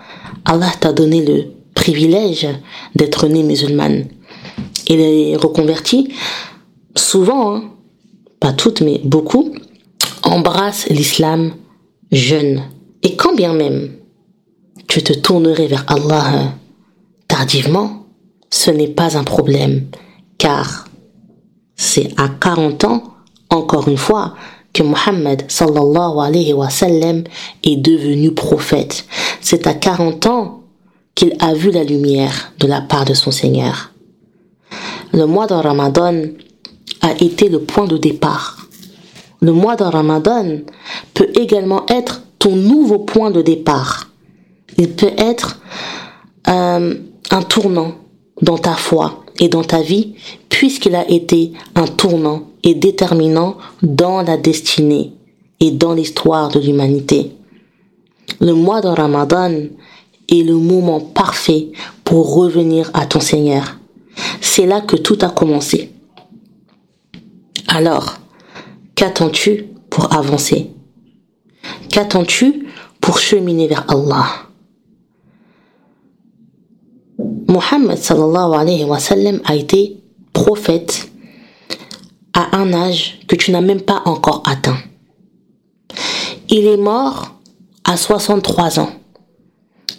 Allah 0.46 0.72
t'a 0.80 0.94
donné 0.94 1.26
le 1.26 1.46
privilège 1.74 2.48
d'être 2.96 3.28
née 3.28 3.44
musulmane. 3.44 4.06
Et 4.88 4.98
les 4.98 5.36
reconvertis, 5.36 6.14
souvent, 6.96 7.56
hein, 7.56 7.64
pas 8.40 8.54
toutes, 8.54 8.82
mais 8.82 9.00
beaucoup, 9.04 9.54
embrassent 10.24 10.88
l'islam 10.90 11.54
jeune. 12.12 12.64
Et 13.02 13.16
quand 13.16 13.36
bien 13.36 13.54
même 13.54 13.90
tu 14.88 15.02
te 15.02 15.14
tournerais 15.14 15.68
vers 15.68 15.86
Allah 15.88 16.36
euh, 16.36 16.46
tardivement, 17.28 18.06
ce 18.52 18.70
n'est 18.70 18.88
pas 18.88 19.18
un 19.18 19.24
problème, 19.24 19.88
car 20.38 20.86
c'est 21.76 22.10
à 22.18 22.30
40 22.30 22.84
ans, 22.84 23.04
encore 23.50 23.88
une 23.88 23.98
fois, 23.98 24.36
que 24.74 24.84
Muhammad 24.84 25.46
sallallahu 25.48 26.20
alayhi 26.20 26.54
wa 26.54 26.70
sallam 26.70 27.24
est 27.64 27.78
devenu 27.78 28.34
prophète. 28.34 29.06
C'est 29.40 29.68
à 29.68 29.74
40 29.74 30.26
ans 30.26 30.62
qu'il 31.16 31.36
a 31.40 31.54
vu 31.54 31.72
la 31.72 31.84
lumière 31.84 32.54
de 32.60 32.68
la 32.68 32.82
part 32.82 33.06
de 33.06 33.14
son 33.14 33.32
Seigneur. 33.32 33.92
Le 35.14 35.26
mois 35.26 35.46
de 35.46 35.54
Ramadan 35.54 36.24
a 37.02 37.12
été 37.20 37.50
le 37.50 37.60
point 37.60 37.86
de 37.86 37.98
départ. 37.98 38.68
Le 39.42 39.52
mois 39.52 39.76
de 39.76 39.84
Ramadan 39.84 40.60
peut 41.14 41.30
également 41.36 41.86
être 41.88 42.24
ton 42.40 42.56
nouveau 42.56 43.00
point 43.00 43.30
de 43.30 43.42
départ. 43.42 44.10
Il 44.78 44.90
peut 44.90 45.14
être 45.18 45.60
euh, 46.48 46.96
un 47.30 47.42
tournant 47.44 47.92
dans 48.42 48.58
ta 48.58 48.74
foi 48.74 49.23
et 49.40 49.50
dans 49.50 49.64
ta 49.64 49.82
vie, 49.82 50.16
puisqu'il 50.50 50.96
a 50.96 51.10
été 51.10 51.54
un 51.76 51.88
tournant 51.88 52.44
et 52.64 52.76
déterminant 52.76 53.58
dans 53.82 54.22
la 54.22 54.38
destinée 54.38 55.14
et 55.60 55.72
dans 55.72 55.94
l'histoire 55.94 56.50
de 56.50 56.60
l'humanité. 56.60 57.32
Le 58.40 58.54
mois 58.54 58.82
de 58.82 58.88
Ramadan 58.88 59.52
est 60.30 60.44
le 60.44 60.56
moment 60.56 61.00
parfait 61.00 61.72
pour 62.04 62.36
revenir 62.36 62.90
à 62.94 63.06
ton 63.06 63.20
Seigneur. 63.20 63.78
C'est 64.42 64.66
là 64.66 64.82
que 64.82 64.96
tout 64.96 65.18
a 65.22 65.30
commencé. 65.30 65.92
Alors, 67.68 68.18
qu'attends-tu 68.96 69.66
pour 69.90 70.14
avancer? 70.14 70.72
Qu'attends-tu 71.90 72.68
pour 73.02 73.20
cheminer 73.20 73.68
vers 73.68 73.86
Allah? 73.90 74.26
Mohammed 77.54 77.98
sallallahu 77.98 78.54
alayhi 78.54 78.84
wa 78.84 79.00
sallam 79.00 79.40
a 79.46 79.56
été 79.56 79.98
prophète 80.34 81.12
à 82.34 82.58
un 82.58 82.74
âge 82.74 83.20
que 83.28 83.36
tu 83.36 83.52
n'as 83.52 83.62
même 83.62 83.82
pas 83.82 84.02
encore 84.06 84.42
atteint. 84.46 84.80
Il 86.50 86.66
est 86.66 86.78
mort 86.78 87.36
à 87.84 87.96
63 87.96 88.80
ans. 88.80 88.90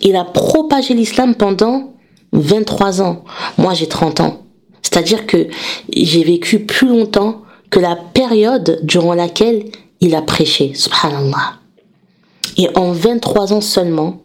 Il 0.03 0.17
a 0.17 0.25
propagé 0.25 0.95
l'islam 0.95 1.37
pendant 1.37 1.95
23 2.33 3.01
ans. 3.01 3.25
Moi, 3.57 3.73
j'ai 3.75 3.89
30 3.89 4.21
ans. 4.21 4.43
C'est-à-dire 4.83 5.25
que 5.27 5.47
j'ai 5.93 6.25
vécu 6.25 6.67
plus 6.67 6.89
longtemps 6.89 7.43
que 7.71 7.79
la 7.79 7.95
période 7.95 8.81
durant 8.83 9.15
laquelle 9.15 9.67
il 10.01 10.17
a 10.17 10.23
prêché. 10.23 10.73
Subhanallah. 10.75 11.61
Et 12.57 12.69
en 12.77 12.91
23 12.91 13.53
ans 13.53 13.61
seulement, 13.61 14.24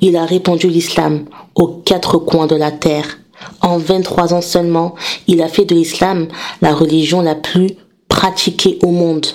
il 0.00 0.16
a 0.16 0.24
répandu 0.24 0.68
l'islam 0.68 1.24
aux 1.54 1.68
quatre 1.68 2.18
coins 2.18 2.46
de 2.46 2.56
la 2.56 2.70
terre. 2.70 3.18
En 3.60 3.78
23 3.78 4.34
ans 4.34 4.40
seulement, 4.40 4.94
il 5.26 5.42
a 5.42 5.48
fait 5.48 5.64
de 5.64 5.74
l'islam 5.74 6.28
la 6.62 6.74
religion 6.74 7.20
la 7.22 7.34
plus 7.34 7.70
pratiquée 8.08 8.78
au 8.82 8.90
monde. 8.90 9.26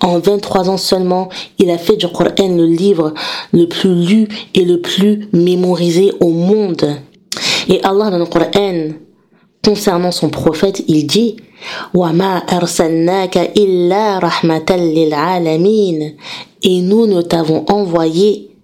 En 0.00 0.18
23 0.18 0.70
ans 0.70 0.76
seulement, 0.76 1.28
il 1.58 1.70
a 1.70 1.78
fait 1.78 1.96
du 1.96 2.08
Coran 2.08 2.48
le 2.56 2.66
livre 2.66 3.14
le 3.52 3.66
plus 3.66 3.94
lu 3.94 4.28
et 4.54 4.64
le 4.64 4.80
plus 4.80 5.28
mémorisé 5.32 6.12
au 6.20 6.30
monde. 6.30 6.96
Et 7.68 7.82
Allah 7.82 8.10
dans 8.10 8.18
le 8.18 8.26
Coran, 8.26 8.90
concernant 9.64 10.12
son 10.12 10.28
prophète, 10.30 10.84
il 10.88 11.06
dit 11.06 11.36
Et 16.62 16.80
nous 16.80 17.06
ne 17.06 17.22
t'avons 17.22 17.64
envoyé 17.68 18.55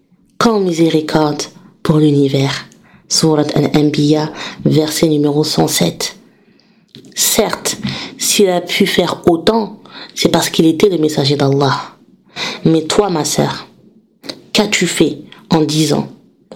qu'en 0.42 0.58
miséricorde 0.58 1.42
pour 1.84 1.98
l'univers. 1.98 2.66
Surat 3.08 3.46
Al-Anbiya, 3.54 4.32
verset 4.64 5.06
numéro 5.06 5.44
107. 5.44 6.16
Certes, 7.14 7.76
s'il 8.18 8.48
a 8.48 8.60
pu 8.60 8.86
faire 8.86 9.22
autant, 9.28 9.80
c'est 10.16 10.30
parce 10.30 10.50
qu'il 10.50 10.66
était 10.66 10.88
le 10.88 10.98
messager 10.98 11.36
d'Allah. 11.36 11.96
Mais 12.64 12.82
toi, 12.82 13.08
ma 13.08 13.24
sœur, 13.24 13.68
qu'as-tu 14.52 14.88
fait 14.88 15.18
en 15.50 15.60
10 15.60 15.92
ans, 15.92 16.08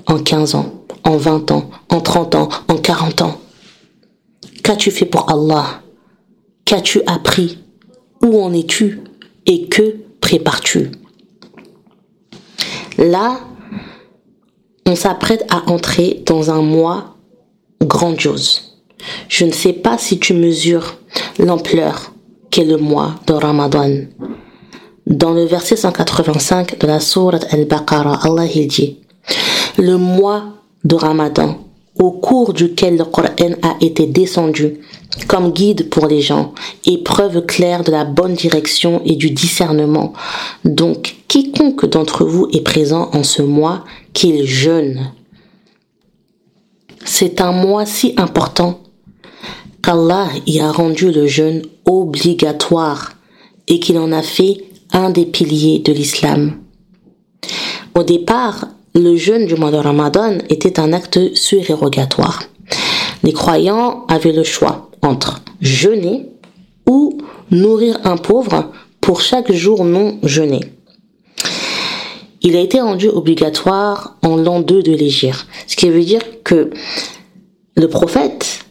en 0.07 0.19
15 0.19 0.57
ans, 0.57 0.85
en 1.05 1.16
20 1.16 1.52
ans, 1.52 1.71
en 1.88 2.00
30 2.00 2.35
ans, 2.35 2.49
en 2.66 2.76
40 2.78 3.23
ans? 3.23 3.40
Qu'as-tu 4.64 4.90
fait 4.90 5.07
pour 5.07 5.31
Allah? 5.31 5.83
Qu'as-tu 6.64 7.02
appris? 7.07 7.59
Où 8.21 8.43
en 8.43 8.52
es-tu? 8.52 9.02
Et 9.47 9.69
que 9.69 9.97
prépares-tu? 10.21 10.90
Là, 12.99 13.38
on 14.87 14.95
s'apprête 14.95 15.45
à 15.50 15.69
entrer 15.71 16.23
dans 16.25 16.50
un 16.50 16.62
mois 16.62 17.16
grandiose. 17.83 18.76
Je 19.28 19.45
ne 19.45 19.52
sais 19.52 19.73
pas 19.73 19.99
si 19.99 20.19
tu 20.19 20.33
mesures 20.33 20.97
l'ampleur 21.38 22.12
qu'est 22.50 22.64
le 22.64 22.78
mois 22.78 23.16
de 23.26 23.35
Ramadan. 23.35 23.90
Dans 25.07 25.33
le 25.33 25.45
verset 25.45 25.76
185 25.76 26.78
de 26.78 26.87
la 26.87 27.00
sourate 27.00 27.47
Al-Baqarah, 27.50 28.21
Allah 28.23 28.47
dit 28.47 28.99
Le 29.76 29.97
mois 29.97 30.45
de 30.85 30.95
Ramadan, 30.95 31.59
au 31.99 32.12
cours 32.12 32.52
duquel 32.52 32.97
le 32.97 33.05
Coran 33.05 33.55
a 33.62 33.76
été 33.81 34.07
descendu 34.07 34.81
comme 35.28 35.52
guide 35.52 35.88
pour 35.90 36.07
les 36.07 36.21
gens 36.21 36.52
et 36.85 36.99
preuve 36.99 37.45
claire 37.47 37.85
de 37.85 37.90
la 37.90 38.05
bonne 38.05 38.35
direction 38.35 39.00
et 39.05 39.16
du 39.16 39.31
discernement. 39.31 40.12
Donc, 40.64 41.15
quiconque 41.29 41.87
d'entre 41.87 42.25
vous 42.25 42.49
est 42.53 42.62
présent 42.62 43.11
en 43.12 43.23
ce 43.23 43.43
mois, 43.43 43.85
qu'il 44.12 44.47
jeûne. 44.47 45.12
C'est 47.05 47.41
un 47.41 47.53
mois 47.53 47.87
si 47.87 48.15
important 48.17 48.81
qu'Allah 49.83 50.29
y 50.47 50.61
a 50.61 50.73
rendu 50.73 51.12
le 51.12 51.27
jeûne 51.27 51.62
obligatoire 51.85 53.12
et 53.69 53.81
qu'il 53.81 53.99
en 53.99 54.12
a 54.12 54.23
fait 54.23 54.65
un 54.93 55.11
des 55.11 55.27
piliers 55.27 55.81
de 55.81 55.93
l'islam. 55.93 56.59
Au 57.95 58.03
départ, 58.03 58.67
le 58.95 59.17
jeûne 59.17 59.47
du 59.47 59.55
mois 59.55 59.71
de 59.71 59.77
Ramadan 59.77 60.39
était 60.49 60.81
un 60.81 60.93
acte 60.93 61.35
surérogatoire. 61.35 62.43
Les 63.23 63.33
croyants 63.33 64.05
avaient 64.09 64.33
le 64.33 64.45
choix 64.45 64.91
entre 65.03 65.41
jeûner 65.61 66.27
ou 66.89 67.19
nourrir 67.51 67.99
un 68.05 68.17
pauvre 68.17 68.73
pour 69.01 69.21
chaque 69.21 69.53
jour 69.53 69.85
non 69.85 70.19
jeûné. 70.23 70.61
Il 72.46 72.54
a 72.54 72.61
été 72.61 72.80
rendu 72.80 73.09
obligatoire 73.09 74.14
en 74.22 74.37
l'an 74.37 74.61
2 74.61 74.80
de 74.80 74.92
l'Égypte. 74.92 75.48
Ce 75.66 75.74
qui 75.74 75.90
veut 75.90 76.04
dire 76.04 76.20
que 76.44 76.70
le 77.74 77.88
prophète, 77.88 78.64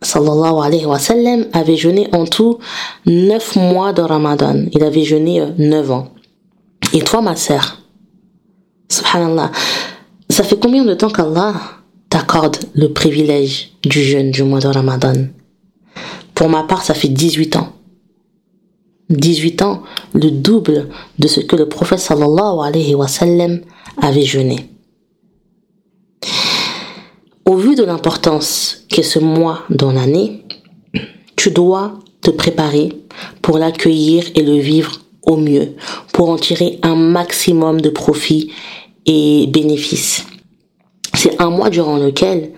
sallallahu 0.00 0.64
alayhi 0.64 0.86
wa 0.86 1.00
sallam, 1.00 1.46
avait 1.52 1.74
jeûné 1.74 2.06
en 2.12 2.24
tout 2.24 2.58
9 3.06 3.56
mois 3.56 3.92
de 3.92 4.02
Ramadan. 4.02 4.66
Il 4.70 4.84
avait 4.84 5.02
jeûné 5.02 5.42
9 5.58 5.90
ans. 5.90 6.12
Et 6.92 7.00
toi, 7.00 7.20
ma 7.20 7.34
sœur, 7.34 7.82
subhanallah, 8.88 9.50
ça 10.30 10.44
fait 10.44 10.60
combien 10.60 10.84
de 10.84 10.94
temps 10.94 11.10
qu'Allah 11.10 11.54
t'accorde 12.08 12.58
le 12.74 12.92
privilège 12.92 13.72
du 13.82 14.04
jeûne 14.04 14.30
du 14.30 14.44
mois 14.44 14.60
de 14.60 14.68
Ramadan? 14.68 15.26
Pour 16.32 16.48
ma 16.48 16.62
part, 16.62 16.84
ça 16.84 16.94
fait 16.94 17.08
18 17.08 17.56
ans. 17.56 17.72
18 19.10 19.62
ans, 19.62 19.82
le 20.14 20.30
double 20.30 20.88
de 21.18 21.28
ce 21.28 21.40
que 21.40 21.54
le 21.54 21.68
prophète 21.68 22.00
sallallahu 22.00 22.66
alayhi 22.66 22.94
wa 22.94 23.06
sallam 23.06 23.60
avait 24.00 24.22
jeûné. 24.24 24.68
Au 27.44 27.54
vu 27.56 27.76
de 27.76 27.84
l'importance 27.84 28.84
qu'est 28.88 29.04
ce 29.04 29.20
mois 29.20 29.62
dans 29.70 29.92
l'année, 29.92 30.44
tu 31.36 31.50
dois 31.50 31.94
te 32.20 32.30
préparer 32.30 32.92
pour 33.42 33.58
l'accueillir 33.58 34.24
et 34.34 34.42
le 34.42 34.58
vivre 34.58 35.00
au 35.22 35.36
mieux, 35.36 35.76
pour 36.12 36.30
en 36.30 36.36
tirer 36.36 36.78
un 36.82 36.96
maximum 36.96 37.80
de 37.80 37.90
profit 37.90 38.52
et 39.06 39.46
bénéfices. 39.46 40.24
C'est 41.14 41.40
un 41.40 41.50
mois 41.50 41.70
durant 41.70 41.96
lequel 41.96 42.52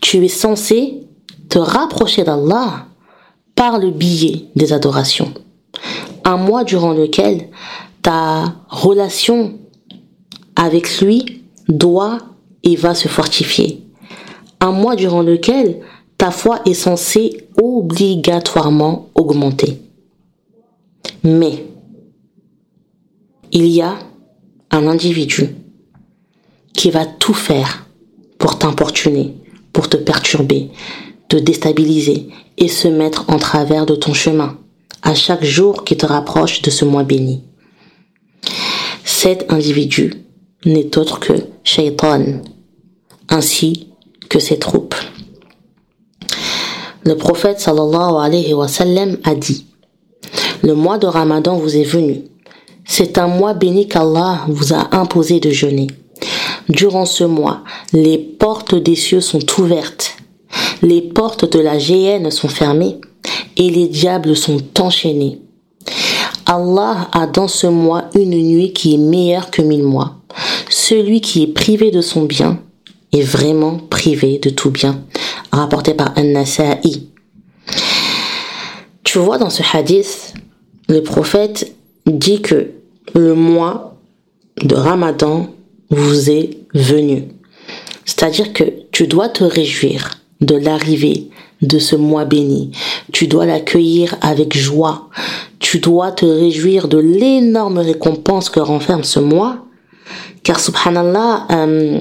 tu 0.00 0.24
es 0.24 0.28
censé 0.28 1.02
te 1.48 1.58
rapprocher 1.58 2.24
d'Allah 2.24 2.86
par 3.54 3.78
le 3.78 3.90
billet 3.90 4.46
des 4.56 4.72
adorations 4.72 5.34
un 6.24 6.36
mois 6.36 6.64
durant 6.64 6.92
lequel 6.92 7.48
ta 8.02 8.54
relation 8.68 9.58
avec 10.56 11.00
lui 11.00 11.42
doit 11.68 12.18
et 12.62 12.76
va 12.76 12.94
se 12.94 13.08
fortifier. 13.08 13.82
Un 14.60 14.72
mois 14.72 14.96
durant 14.96 15.22
lequel 15.22 15.80
ta 16.18 16.30
foi 16.30 16.60
est 16.66 16.74
censée 16.74 17.48
obligatoirement 17.60 19.08
augmenter. 19.14 19.80
Mais 21.24 21.66
il 23.52 23.66
y 23.66 23.80
a 23.80 23.98
un 24.70 24.86
individu 24.86 25.48
qui 26.74 26.90
va 26.90 27.04
tout 27.06 27.34
faire 27.34 27.86
pour 28.38 28.58
t'importuner, 28.58 29.34
pour 29.72 29.88
te 29.88 29.96
perturber, 29.96 30.70
te 31.28 31.36
déstabiliser 31.36 32.28
et 32.58 32.68
se 32.68 32.88
mettre 32.88 33.24
en 33.28 33.38
travers 33.38 33.86
de 33.86 33.94
ton 33.94 34.12
chemin 34.12 34.56
à 35.02 35.14
chaque 35.14 35.44
jour 35.44 35.84
qui 35.84 35.96
te 35.96 36.06
rapproche 36.06 36.62
de 36.62 36.70
ce 36.70 36.84
mois 36.84 37.04
béni. 37.04 37.44
Cet 39.04 39.52
individu 39.52 40.14
n'est 40.64 40.96
autre 40.98 41.20
que 41.20 41.32
Shaitan, 41.64 42.42
ainsi 43.28 43.88
que 44.28 44.38
ses 44.38 44.58
troupes. 44.58 44.94
Le 47.04 47.14
prophète 47.16 47.60
sallallahu 47.60 48.22
alayhi 48.22 48.52
wa 48.52 48.68
sallam 48.68 49.18
a 49.24 49.34
dit 49.34 49.66
Le 50.62 50.74
mois 50.74 50.98
de 50.98 51.06
Ramadan 51.06 51.56
vous 51.56 51.76
est 51.76 51.84
venu. 51.84 52.24
C'est 52.84 53.18
un 53.18 53.28
mois 53.28 53.54
béni 53.54 53.88
qu'Allah 53.88 54.40
vous 54.48 54.74
a 54.74 54.94
imposé 54.96 55.40
de 55.40 55.50
jeûner. 55.50 55.86
Durant 56.68 57.06
ce 57.06 57.24
mois, 57.24 57.62
les 57.92 58.18
portes 58.18 58.74
des 58.74 58.96
cieux 58.96 59.20
sont 59.20 59.40
ouvertes, 59.58 60.16
les 60.82 61.00
portes 61.00 61.50
de 61.50 61.58
la 61.58 61.78
géhenne 61.78 62.30
sont 62.30 62.48
fermées 62.48 63.00
et 63.60 63.68
les 63.68 63.88
diables 63.88 64.34
sont 64.34 64.62
enchaînés. 64.80 65.38
Allah 66.46 67.10
a 67.12 67.26
dans 67.26 67.46
ce 67.46 67.66
mois 67.66 68.06
une 68.14 68.30
nuit 68.30 68.72
qui 68.72 68.94
est 68.94 68.98
meilleure 68.98 69.50
que 69.50 69.60
mille 69.60 69.82
mois. 69.82 70.16
Celui 70.70 71.20
qui 71.20 71.42
est 71.42 71.52
privé 71.52 71.90
de 71.90 72.00
son 72.00 72.24
bien 72.24 72.58
est 73.12 73.22
vraiment 73.22 73.78
privé 73.90 74.38
de 74.38 74.48
tout 74.48 74.70
bien. 74.70 75.02
Rapporté 75.52 75.92
par 75.92 76.16
An-Nasa'i. 76.16 77.08
Tu 79.04 79.18
vois 79.18 79.36
dans 79.36 79.50
ce 79.50 79.62
hadith, 79.74 80.32
le 80.88 81.02
prophète 81.02 81.74
dit 82.06 82.40
que 82.40 82.70
le 83.14 83.34
mois 83.34 83.98
de 84.62 84.74
Ramadan 84.74 85.50
vous 85.90 86.30
est 86.30 86.56
venu. 86.72 87.24
C'est-à-dire 88.06 88.54
que 88.54 88.64
tu 88.90 89.06
dois 89.06 89.28
te 89.28 89.44
réjouir 89.44 90.18
de 90.40 90.54
l'arrivée 90.54 91.29
de 91.62 91.78
ce 91.78 91.96
mois 91.96 92.24
béni. 92.24 92.70
Tu 93.12 93.26
dois 93.26 93.46
l'accueillir 93.46 94.16
avec 94.20 94.56
joie. 94.56 95.08
tu 95.58 95.78
dois 95.78 96.10
te 96.10 96.24
réjouir 96.24 96.88
de 96.88 96.98
l'énorme 96.98 97.78
récompense 97.78 98.48
que 98.48 98.60
renferme 98.60 99.04
ce 99.04 99.20
mois, 99.20 99.66
car 100.42 100.58
subhanallah, 100.58 101.46
euh, 101.50 102.00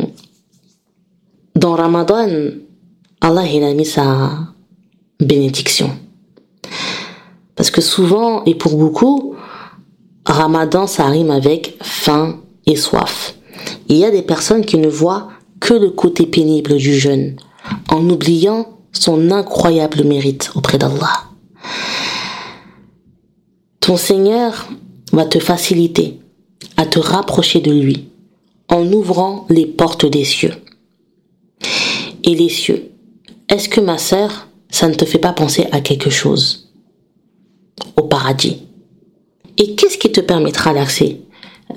dans 1.56 1.76
Ramadan, 1.76 2.30
Allah 3.19 3.45
il 3.45 3.63
a 3.63 3.74
mis 3.74 3.86
sa 3.86 4.32
bénédiction. 5.19 5.91
Parce 7.56 7.69
que 7.69 7.82
souvent, 7.82 8.45
et 8.45 8.56
pour 8.56 8.78
beaucoup, 8.78 9.36
Ramadan, 10.26 10.88
ça 10.88 11.08
rime 11.08 11.32
avec 11.32 11.78
faim 11.82 12.39
et 12.65 12.78
soif. 12.78 13.36
Il 13.89 13.98
y 13.98 14.06
a 14.06 14.12
des 14.12 14.22
personnes 14.22 14.63
qui 14.63 14.78
ne 14.78 14.88
voient 14.88 15.28
que 15.60 15.74
le 15.74 15.89
côté 15.89 16.26
pénible 16.26 16.78
du 16.78 16.98
jeûne, 16.98 17.36
en 17.89 18.10
oubliant 18.10 18.79
son 18.91 19.32
incroyable 19.32 20.04
mérite 20.04 20.52
auprès 20.56 20.78
d'Allah. 20.78 21.25
Ton 23.80 23.97
Seigneur 23.97 24.67
va 25.12 25.25
te 25.25 25.39
faciliter 25.39 26.19
à 26.78 26.86
te 26.86 26.99
rapprocher 26.99 27.60
de 27.62 27.71
lui 27.71 28.10
en 28.67 28.91
ouvrant 28.91 29.45
les 29.49 29.65
portes 29.65 30.06
des 30.06 30.25
cieux. 30.25 30.54
Et 32.23 32.36
les 32.36 32.49
cieux, 32.49 32.91
est-ce 33.47 33.69
que 33.69 33.82
ma 33.82 33.97
sœur, 33.97 34.47
ça 34.69 34.88
ne 34.88 34.93
te 34.93 35.06
fait 35.06 35.17
pas 35.17 35.34
penser 35.34 35.65
à 35.71 35.82
quelque 35.82 36.10
chose? 36.10 36.71
Au 37.95 38.04
paradis. 38.04 38.62
Et 39.58 39.75
qu'est-ce 39.75 39.97
qui 39.97 40.12
te 40.12 40.21
permettra 40.21 40.73
l'accès 40.73 41.21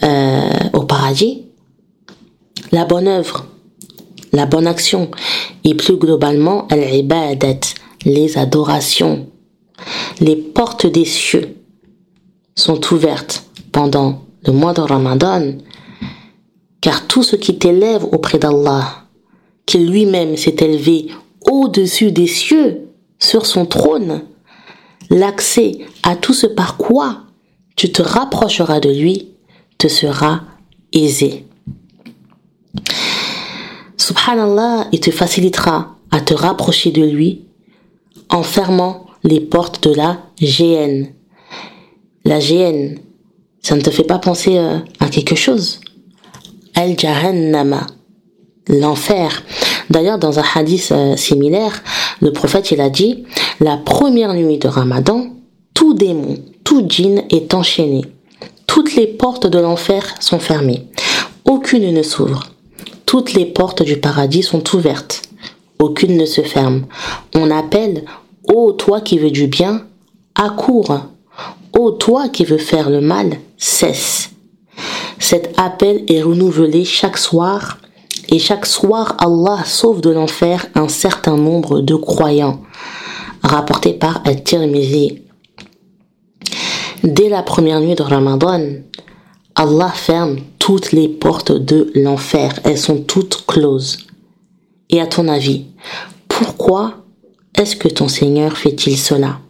euh, 0.02 0.50
au 0.72 0.82
paradis? 0.82 1.46
La 2.70 2.84
bonne 2.84 3.08
œuvre, 3.08 3.46
la 4.32 4.46
bonne 4.46 4.66
action 4.66 5.10
et 5.64 5.74
plus 5.74 5.96
globalement 5.96 6.66
les 8.04 8.38
adorations. 8.38 9.28
Les 10.20 10.36
portes 10.36 10.86
des 10.86 11.04
cieux 11.04 11.56
sont 12.54 12.80
ouvertes 12.92 13.44
pendant 13.72 14.22
le 14.46 14.52
mois 14.52 14.72
de 14.72 14.80
Ramadan 14.80 15.52
car 16.80 17.06
tout 17.06 17.22
ce 17.22 17.36
qui 17.36 17.56
t'élève 17.58 18.04
auprès 18.04 18.38
d'Allah, 18.38 19.04
qui 19.66 19.78
lui-même 19.78 20.36
s'est 20.36 20.56
élevé 20.60 21.08
au-dessus 21.50 22.12
des 22.12 22.26
cieux, 22.26 22.88
sur 23.18 23.46
son 23.46 23.66
trône, 23.66 24.22
l'accès 25.08 25.78
à 26.02 26.16
tout 26.16 26.34
ce 26.34 26.46
par 26.48 26.76
quoi 26.76 27.22
tu 27.76 27.92
te 27.92 28.02
rapprocheras 28.02 28.80
de 28.80 28.90
lui 28.90 29.28
te 29.78 29.86
sera 29.86 30.42
aisé. 30.92 31.46
Subhanallah, 34.02 34.88
il 34.90 34.98
te 34.98 35.12
facilitera 35.12 35.94
à 36.10 36.20
te 36.20 36.34
rapprocher 36.34 36.90
de 36.90 37.04
lui 37.04 37.42
en 38.30 38.42
fermant 38.42 39.06
les 39.22 39.38
portes 39.38 39.86
de 39.86 39.94
la 39.94 40.18
GN. 40.40 41.06
La 42.24 42.40
GN, 42.40 42.96
ça 43.62 43.76
ne 43.76 43.80
te 43.80 43.90
fait 43.90 44.02
pas 44.02 44.18
penser 44.18 44.58
euh, 44.58 44.78
à 44.98 45.08
quelque 45.08 45.36
chose? 45.36 45.78
Al-Jahannama, 46.74 47.86
l'enfer. 48.66 49.44
D'ailleurs, 49.88 50.18
dans 50.18 50.40
un 50.40 50.44
hadith 50.52 50.88
euh, 50.90 51.16
similaire, 51.16 51.84
le 52.20 52.32
prophète 52.32 52.72
il 52.72 52.80
a 52.80 52.90
dit 52.90 53.22
la 53.60 53.76
première 53.76 54.34
nuit 54.34 54.58
de 54.58 54.66
Ramadan, 54.66 55.28
tout 55.74 55.94
démon, 55.94 56.38
tout 56.64 56.84
djinn 56.88 57.22
est 57.30 57.54
enchaîné. 57.54 58.02
Toutes 58.66 58.96
les 58.96 59.06
portes 59.06 59.46
de 59.46 59.60
l'enfer 59.60 60.02
sont 60.18 60.40
fermées. 60.40 60.88
Aucune 61.44 61.94
ne 61.94 62.02
s'ouvre. 62.02 62.51
Toutes 63.12 63.34
les 63.34 63.44
portes 63.44 63.82
du 63.82 63.98
paradis 63.98 64.42
sont 64.42 64.74
ouvertes. 64.74 65.20
Aucune 65.78 66.16
ne 66.16 66.24
se 66.24 66.40
ferme. 66.40 66.86
On 67.34 67.50
appelle 67.50 68.06
Ô 68.48 68.72
toi 68.72 69.02
qui 69.02 69.18
veux 69.18 69.30
du 69.30 69.48
bien, 69.48 69.82
accours. 70.34 70.98
Ô 71.78 71.90
toi 71.90 72.30
qui 72.30 72.46
veux 72.46 72.56
faire 72.56 72.88
le 72.88 73.02
mal, 73.02 73.36
cesse. 73.58 74.30
Cet 75.18 75.52
appel 75.58 76.04
est 76.08 76.22
renouvelé 76.22 76.86
chaque 76.86 77.18
soir 77.18 77.76
et 78.30 78.38
chaque 78.38 78.64
soir 78.64 79.14
Allah 79.18 79.58
sauve 79.66 80.00
de 80.00 80.08
l'enfer 80.08 80.68
un 80.74 80.88
certain 80.88 81.36
nombre 81.36 81.80
de 81.80 81.94
croyants. 81.94 82.62
Rapporté 83.42 83.92
par 83.92 84.22
Al-Tirmizi. 84.24 85.18
Dès 87.04 87.28
la 87.28 87.42
première 87.42 87.80
nuit 87.80 87.94
de 87.94 88.04
Ramadan, 88.04 88.62
Allah 89.54 89.90
ferme 89.90 90.38
toutes 90.58 90.92
les 90.92 91.08
portes 91.08 91.52
de 91.52 91.90
l'enfer. 91.94 92.58
Elles 92.64 92.78
sont 92.78 93.02
toutes 93.02 93.44
closes. 93.46 93.98
Et 94.88 95.00
à 95.00 95.06
ton 95.06 95.28
avis, 95.28 95.66
pourquoi 96.28 97.04
est-ce 97.56 97.76
que 97.76 97.88
ton 97.88 98.08
Seigneur 98.08 98.56
fait-il 98.56 98.96
cela? 98.96 99.40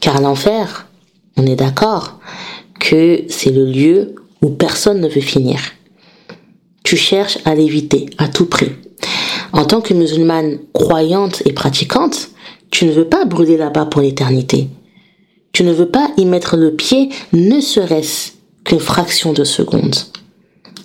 Car 0.00 0.20
l'enfer, 0.20 0.88
on 1.36 1.46
est 1.46 1.56
d'accord 1.56 2.18
que 2.80 3.24
c'est 3.28 3.50
le 3.50 3.64
lieu 3.64 4.14
où 4.40 4.50
personne 4.50 5.00
ne 5.00 5.08
veut 5.08 5.20
finir. 5.20 5.60
Tu 6.82 6.96
cherches 6.96 7.38
à 7.44 7.54
l'éviter 7.54 8.06
à 8.18 8.28
tout 8.28 8.46
prix. 8.46 8.72
En 9.52 9.64
tant 9.64 9.80
que 9.80 9.94
musulmane 9.94 10.58
croyante 10.72 11.42
et 11.44 11.52
pratiquante, 11.52 12.30
tu 12.70 12.86
ne 12.86 12.92
veux 12.92 13.08
pas 13.08 13.26
brûler 13.26 13.56
là-bas 13.56 13.86
pour 13.86 14.00
l'éternité. 14.00 14.68
Tu 15.52 15.62
ne 15.62 15.72
veux 15.72 15.88
pas 15.88 16.10
y 16.16 16.24
mettre 16.24 16.56
le 16.56 16.74
pied, 16.74 17.10
ne 17.32 17.60
serait-ce 17.60 18.31
qu'une 18.64 18.80
fraction 18.80 19.32
de 19.32 19.44
seconde. 19.44 19.94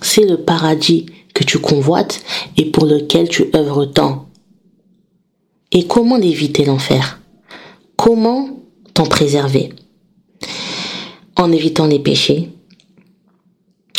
C'est 0.02 0.26
le 0.26 0.38
paradis 0.38 1.08
que 1.34 1.44
tu 1.44 1.60
convoites 1.60 2.22
et 2.56 2.66
pour 2.72 2.86
lequel 2.86 3.30
tu 3.30 3.46
œuvres 3.56 3.86
tant. 3.86 4.30
Et 5.72 5.86
comment 5.86 6.18
éviter 6.18 6.66
l'enfer? 6.66 7.20
Comment 7.96 8.60
t'en 8.94 9.06
préserver? 9.06 9.74
En 11.36 11.52
évitant 11.52 11.88
les 11.88 12.00
péchés, 12.00 12.50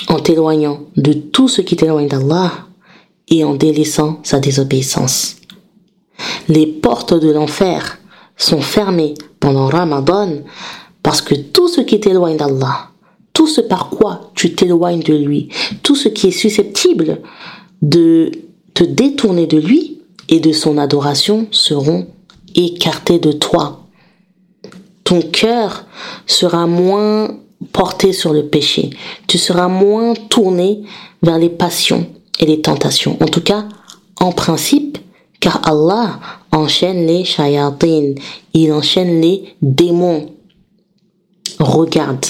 en 0.08 0.18
t'éloignant 0.18 0.80
de 0.96 1.12
tout 1.12 1.48
ce 1.48 1.60
qui 1.60 1.76
t'éloigne 1.76 2.08
d'Allah 2.08 2.52
et 3.28 3.44
en 3.44 3.54
délaissant 3.54 4.20
sa 4.22 4.40
désobéissance. 4.40 5.36
Les 6.48 6.66
portes 6.66 7.14
de 7.14 7.30
l'enfer 7.30 7.98
sont 8.36 8.60
fermées 8.60 9.14
pendant 9.38 9.66
Ramadan 9.66 10.38
parce 11.02 11.20
que 11.20 11.34
tout 11.34 11.68
ce 11.68 11.82
qui 11.82 12.00
t'éloigne 12.00 12.36
d'Allah, 12.36 12.90
tout 13.38 13.46
ce 13.46 13.61
par 13.61 13.88
quoi 13.88 14.33
tu 14.35 14.57
t'éloignes 14.57 14.98
de 14.98 15.14
lui, 15.14 15.48
tout 15.85 15.94
ce 15.94 16.09
qui 16.09 16.27
est 16.27 16.33
susceptible 16.33 17.20
de 17.83 18.33
te 18.74 18.83
détourner 18.83 19.46
de 19.46 19.59
lui 19.59 20.01
et 20.29 20.40
de 20.40 20.51
son 20.51 20.77
adoration 20.77 21.46
seront 21.53 22.09
écartés 22.57 23.20
de 23.20 23.31
toi. 23.31 23.87
Ton 25.05 25.20
cœur 25.20 25.85
sera 26.27 26.66
moins 26.66 27.38
porté 27.70 28.12
sur 28.12 28.33
le 28.33 28.44
péché. 28.46 28.90
Tu 29.29 29.38
seras 29.38 29.68
moins 29.68 30.14
tourné 30.14 30.83
vers 31.22 31.38
les 31.38 31.48
passions 31.48 32.09
et 32.40 32.46
les 32.46 32.61
tentations. 32.61 33.16
En 33.22 33.27
tout 33.27 33.42
cas, 33.42 33.68
en 34.18 34.33
principe, 34.33 34.98
car 35.38 35.61
Allah 35.64 36.18
enchaîne 36.51 37.07
les 37.07 37.22
shayatin, 37.22 38.14
il 38.53 38.72
enchaîne 38.72 39.20
les 39.20 39.55
démons. 39.62 40.27
Regarde, 41.61 42.27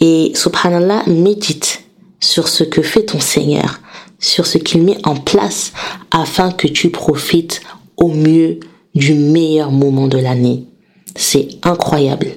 et 0.00 0.32
subhanallah, 0.34 1.04
médite 1.06 1.84
sur 2.20 2.48
ce 2.48 2.64
que 2.64 2.82
fait 2.82 3.04
ton 3.04 3.20
Seigneur, 3.20 3.80
sur 4.18 4.46
ce 4.46 4.58
qu'il 4.58 4.82
met 4.82 4.98
en 5.04 5.16
place 5.16 5.72
afin 6.10 6.50
que 6.50 6.68
tu 6.68 6.90
profites 6.90 7.60
au 7.96 8.08
mieux 8.08 8.60
du 8.94 9.14
meilleur 9.14 9.70
moment 9.70 10.08
de 10.08 10.18
l'année. 10.18 10.64
C'est 11.16 11.48
incroyable. 11.62 12.28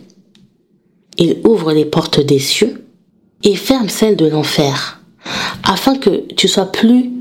Il 1.17 1.37
ouvre 1.43 1.73
les 1.73 1.85
portes 1.85 2.19
des 2.19 2.39
cieux 2.39 2.85
et 3.43 3.55
ferme 3.55 3.89
celles 3.89 4.15
de 4.15 4.27
l'enfer, 4.27 5.01
afin 5.63 5.95
que 5.95 6.33
tu 6.35 6.47
sois 6.47 6.71
plus 6.71 7.11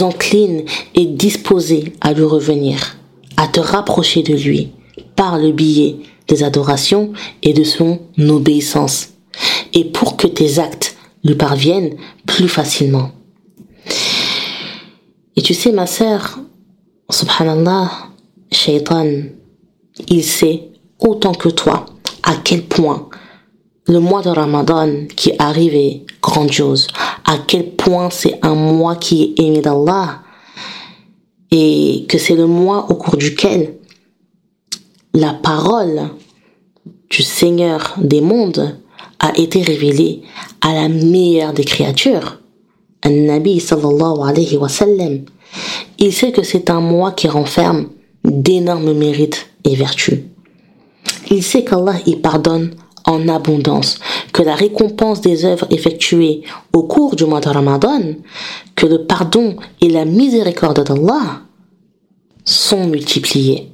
encline 0.00 0.64
et 0.94 1.06
disposé 1.06 1.92
à 2.00 2.12
lui 2.12 2.24
revenir, 2.24 2.96
à 3.36 3.46
te 3.46 3.60
rapprocher 3.60 4.22
de 4.22 4.34
lui 4.34 4.72
par 5.14 5.38
le 5.38 5.52
biais 5.52 5.96
des 6.28 6.44
adorations 6.44 7.12
et 7.42 7.52
de 7.52 7.64
son 7.64 8.00
obéissance, 8.18 9.08
et 9.72 9.84
pour 9.84 10.16
que 10.16 10.26
tes 10.26 10.58
actes 10.58 10.96
lui 11.24 11.34
parviennent 11.34 11.96
plus 12.26 12.48
facilement. 12.48 13.10
Et 15.36 15.42
tu 15.42 15.54
sais, 15.54 15.72
ma 15.72 15.86
sœur, 15.86 16.38
subhanallah, 17.10 17.90
shaitan, 18.52 19.06
il 20.08 20.24
sait 20.24 20.68
autant 20.98 21.32
que 21.32 21.48
toi 21.48 21.86
à 22.22 22.34
quel 22.36 22.62
point 22.64 23.08
le 23.86 24.00
mois 24.00 24.20
de 24.20 24.28
Ramadan 24.28 25.06
qui 25.16 25.32
arrive 25.38 25.74
est 25.74 26.04
grandiose, 26.20 26.88
à 27.24 27.38
quel 27.46 27.70
point 27.70 28.10
c'est 28.10 28.38
un 28.42 28.54
mois 28.54 28.96
qui 28.96 29.22
est 29.22 29.42
aimé 29.42 29.60
d'Allah 29.62 30.20
et 31.50 32.04
que 32.08 32.18
c'est 32.18 32.34
le 32.34 32.46
mois 32.46 32.90
au 32.90 32.94
cours 32.94 33.16
duquel 33.16 33.77
la 35.14 35.32
parole 35.32 36.10
du 37.10 37.22
Seigneur 37.22 37.94
des 37.98 38.20
mondes 38.20 38.78
a 39.18 39.36
été 39.36 39.62
révélée 39.62 40.22
à 40.60 40.74
la 40.74 40.88
meilleure 40.88 41.52
des 41.52 41.64
créatures, 41.64 42.40
un 43.02 43.10
Nabi 43.10 43.60
sallallahu 43.60 44.28
alayhi 44.28 44.56
wa 44.56 44.68
sallam. 44.68 45.24
Il 45.98 46.12
sait 46.12 46.32
que 46.32 46.42
c'est 46.42 46.70
un 46.70 46.80
mois 46.80 47.12
qui 47.12 47.28
renferme 47.28 47.88
d'énormes 48.24 48.92
mérites 48.92 49.48
et 49.64 49.74
vertus. 49.74 50.20
il 51.30 51.42
sait 51.42 51.64
qu'Allah 51.64 51.96
y 52.06 52.16
pardonne 52.16 52.74
en 53.04 53.26
abondance, 53.28 53.98
que 54.32 54.42
la 54.42 54.54
récompense 54.54 55.20
des 55.20 55.44
œuvres 55.44 55.66
effectuées 55.70 56.42
au 56.74 56.82
cours 56.82 57.16
du 57.16 57.24
mois 57.24 57.40
de 57.40 57.48
Ramadan, 57.48 58.02
que 58.76 58.86
le 58.86 59.04
pardon 59.06 59.56
et 59.80 59.88
la 59.88 60.04
miséricorde 60.04 60.84
d'Allah 60.84 61.40
sont 62.44 62.86
multipliés. 62.86 63.72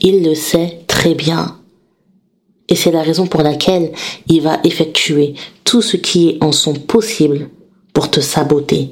Il 0.00 0.24
le 0.24 0.34
sait 0.34 0.80
très 0.86 1.14
bien. 1.14 1.58
Et 2.68 2.74
c'est 2.74 2.90
la 2.90 3.02
raison 3.02 3.26
pour 3.26 3.42
laquelle 3.42 3.92
il 4.28 4.40
va 4.40 4.58
effectuer 4.64 5.34
tout 5.64 5.82
ce 5.82 5.96
qui 5.96 6.30
est 6.30 6.44
en 6.44 6.52
son 6.52 6.74
possible 6.74 7.50
pour 7.92 8.10
te 8.10 8.20
saboter 8.20 8.90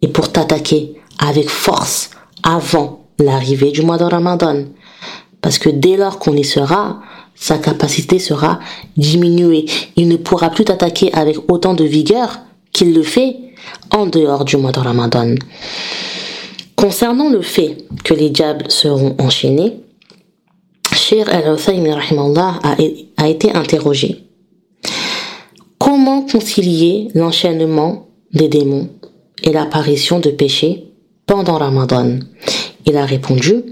et 0.00 0.08
pour 0.08 0.30
t'attaquer 0.30 0.94
avec 1.18 1.48
force 1.48 2.10
avant 2.42 3.06
l'arrivée 3.18 3.70
du 3.70 3.82
mois 3.82 3.98
de 3.98 4.04
Ramadan. 4.04 4.64
Parce 5.40 5.58
que 5.58 5.68
dès 5.68 5.96
lors 5.96 6.18
qu'on 6.18 6.36
y 6.36 6.44
sera, 6.44 7.00
sa 7.34 7.58
capacité 7.58 8.18
sera 8.18 8.60
diminuée. 8.96 9.66
Il 9.96 10.08
ne 10.08 10.16
pourra 10.16 10.50
plus 10.50 10.64
t'attaquer 10.64 11.12
avec 11.12 11.36
autant 11.50 11.74
de 11.74 11.84
vigueur 11.84 12.38
qu'il 12.72 12.94
le 12.94 13.02
fait 13.02 13.36
en 13.90 14.06
dehors 14.06 14.44
du 14.44 14.56
mois 14.56 14.72
de 14.72 14.80
Ramadan. 14.80 15.34
Concernant 16.82 17.30
le 17.30 17.42
fait 17.42 17.76
que 18.02 18.12
les 18.12 18.28
diables 18.28 18.68
seront 18.68 19.14
enchaînés, 19.20 19.74
Shir 20.92 21.28
al-Hussein 21.28 21.84
a 23.16 23.28
été 23.28 23.54
interrogé. 23.54 24.24
Comment 25.78 26.22
concilier 26.22 27.06
l'enchaînement 27.14 28.08
des 28.32 28.48
démons 28.48 28.88
et 29.44 29.52
l'apparition 29.52 30.18
de 30.18 30.30
péchés 30.30 30.88
pendant 31.24 31.56
Ramadan? 31.56 32.18
Il 32.84 32.96
a 32.96 33.04
répondu, 33.04 33.62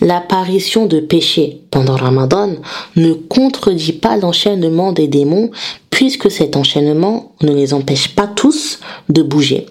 l'apparition 0.00 0.86
de 0.86 1.00
péchés 1.00 1.62
pendant 1.72 1.96
Ramadan 1.96 2.50
ne 2.94 3.12
contredit 3.12 3.94
pas 3.94 4.16
l'enchaînement 4.16 4.92
des 4.92 5.08
démons 5.08 5.50
puisque 5.90 6.30
cet 6.30 6.54
enchaînement 6.54 7.32
ne 7.42 7.52
les 7.52 7.74
empêche 7.74 8.14
pas 8.14 8.28
tous 8.28 8.78
de 9.08 9.22
bouger. 9.22 9.66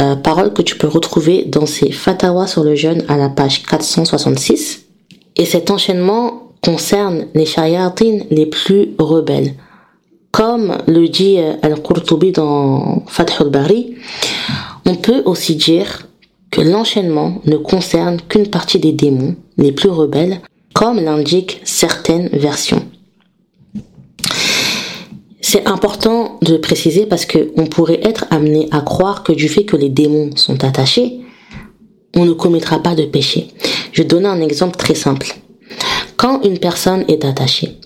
Euh, 0.00 0.16
parole 0.16 0.54
que 0.54 0.62
tu 0.62 0.78
peux 0.78 0.88
retrouver 0.88 1.44
dans 1.44 1.66
ces 1.66 1.90
fatwas 1.90 2.46
sur 2.46 2.64
le 2.64 2.74
jeûne 2.74 3.04
à 3.08 3.18
la 3.18 3.28
page 3.28 3.62
466. 3.64 4.86
Et 5.36 5.44
cet 5.44 5.70
enchaînement 5.70 6.52
concerne 6.62 7.26
les 7.34 7.44
shayatin 7.44 8.20
les 8.30 8.46
plus 8.46 8.94
rebelles. 8.98 9.54
Comme 10.30 10.78
le 10.86 11.08
dit 11.08 11.36
euh, 11.38 11.54
Al-Qurtubi 11.62 12.32
dans 12.32 13.02
Fath 13.08 13.40
al-Bari, 13.40 13.96
on 14.86 14.94
peut 14.94 15.22
aussi 15.26 15.56
dire 15.56 16.06
que 16.50 16.62
l'enchaînement 16.62 17.40
ne 17.44 17.56
concerne 17.56 18.18
qu'une 18.28 18.48
partie 18.48 18.78
des 18.78 18.92
démons 18.92 19.36
les 19.58 19.72
plus 19.72 19.90
rebelles, 19.90 20.40
comme 20.72 20.98
l'indiquent 20.98 21.60
certaines 21.64 22.28
versions. 22.28 22.79
C'est 25.52 25.66
important 25.66 26.38
de 26.42 26.56
préciser 26.58 27.06
parce 27.06 27.26
qu'on 27.26 27.66
pourrait 27.66 27.98
être 28.04 28.24
amené 28.30 28.68
à 28.70 28.82
croire 28.82 29.24
que 29.24 29.32
du 29.32 29.48
fait 29.48 29.64
que 29.64 29.74
les 29.74 29.88
démons 29.88 30.30
sont 30.36 30.62
attachés, 30.62 31.22
on 32.14 32.24
ne 32.24 32.34
commettra 32.34 32.78
pas 32.78 32.94
de 32.94 33.04
péché. 33.04 33.48
Je 33.90 34.02
vais 34.02 34.08
donner 34.08 34.28
un 34.28 34.40
exemple 34.42 34.76
très 34.76 34.94
simple. 34.94 35.34
Quand 36.16 36.42
une 36.44 36.60
personne 36.60 37.04
est 37.08 37.24
attachée, 37.24 37.80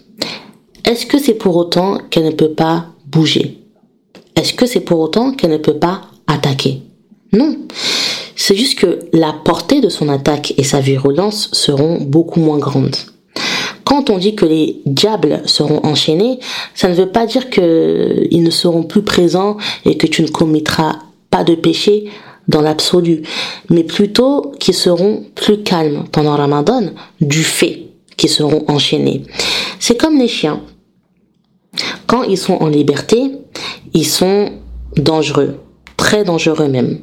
est-ce 0.84 1.06
que 1.06 1.16
c'est 1.16 1.32
pour 1.32 1.56
autant 1.56 2.00
qu'elle 2.10 2.26
ne 2.26 2.32
peut 2.32 2.52
pas 2.52 2.88
bouger? 3.06 3.56
Est-ce 4.36 4.52
que 4.52 4.66
c'est 4.66 4.80
pour 4.80 5.00
autant 5.00 5.32
qu'elle 5.32 5.52
ne 5.52 5.56
peut 5.56 5.78
pas 5.78 6.02
attaquer? 6.26 6.82
Non. 7.32 7.56
C'est 8.36 8.56
juste 8.56 8.78
que 8.78 9.08
la 9.14 9.32
portée 9.32 9.80
de 9.80 9.88
son 9.88 10.10
attaque 10.10 10.52
et 10.58 10.64
sa 10.64 10.80
virulence 10.80 11.48
seront 11.54 11.98
beaucoup 11.98 12.40
moins 12.40 12.58
grandes. 12.58 13.13
Quand 13.84 14.10
on 14.10 14.18
dit 14.18 14.34
que 14.34 14.46
les 14.46 14.80
diables 14.86 15.42
seront 15.46 15.80
enchaînés, 15.84 16.38
ça 16.74 16.88
ne 16.88 16.94
veut 16.94 17.10
pas 17.10 17.26
dire 17.26 17.50
qu'ils 17.50 18.42
ne 18.42 18.50
seront 18.50 18.82
plus 18.82 19.02
présents 19.02 19.56
et 19.84 19.96
que 19.96 20.06
tu 20.06 20.22
ne 20.22 20.28
commettras 20.28 20.98
pas 21.30 21.44
de 21.44 21.54
péché 21.54 22.06
dans 22.48 22.60
l'absolu, 22.60 23.22
mais 23.70 23.84
plutôt 23.84 24.52
qu'ils 24.60 24.74
seront 24.74 25.24
plus 25.34 25.62
calmes 25.62 26.04
pendant 26.12 26.36
Ramadan 26.36 26.90
du 27.20 27.42
fait 27.42 27.84
qu'ils 28.16 28.30
seront 28.30 28.64
enchaînés. 28.68 29.22
C'est 29.80 29.96
comme 29.96 30.18
les 30.18 30.28
chiens. 30.28 30.60
Quand 32.06 32.22
ils 32.22 32.38
sont 32.38 32.54
en 32.54 32.68
liberté, 32.68 33.32
ils 33.92 34.06
sont 34.06 34.52
dangereux, 34.96 35.58
très 35.96 36.24
dangereux 36.24 36.68
même. 36.68 37.00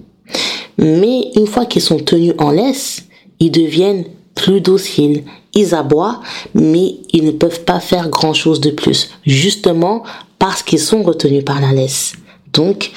Mais 0.78 1.32
une 1.36 1.48
fois 1.48 1.66
qu'ils 1.66 1.82
sont 1.82 2.00
tenus 2.00 2.34
en 2.38 2.52
laisse, 2.52 3.08
ils 3.40 3.52
deviennent 3.52 4.06
plus 4.36 4.62
dociles. 4.62 5.24
Ils 5.54 5.76
aboient, 5.76 6.22
mais 6.54 6.96
ils 7.12 7.26
ne 7.26 7.32
peuvent 7.32 7.64
pas 7.64 7.80
faire 7.80 8.10
grand 8.10 8.34
chose 8.34 8.62
de 8.62 8.72
plus, 8.72 9.10
justement 9.26 10.04
parce 10.40 10.64
qu'ils 10.64 10.80
sont 10.80 11.04
retenus 11.04 11.44
par 11.44 11.60
la 11.60 11.72
laisse. 11.72 12.14
Donc, 12.54 12.92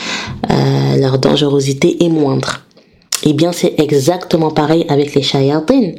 euh, 0.51 0.97
leur 0.97 1.19
dangerosité 1.19 2.05
est 2.05 2.09
moindre. 2.09 2.61
Eh 3.25 3.33
bien, 3.33 3.53
c'est 3.53 3.75
exactement 3.79 4.51
pareil 4.51 4.85
avec 4.89 5.15
les 5.15 5.23
shayatin. 5.23 5.93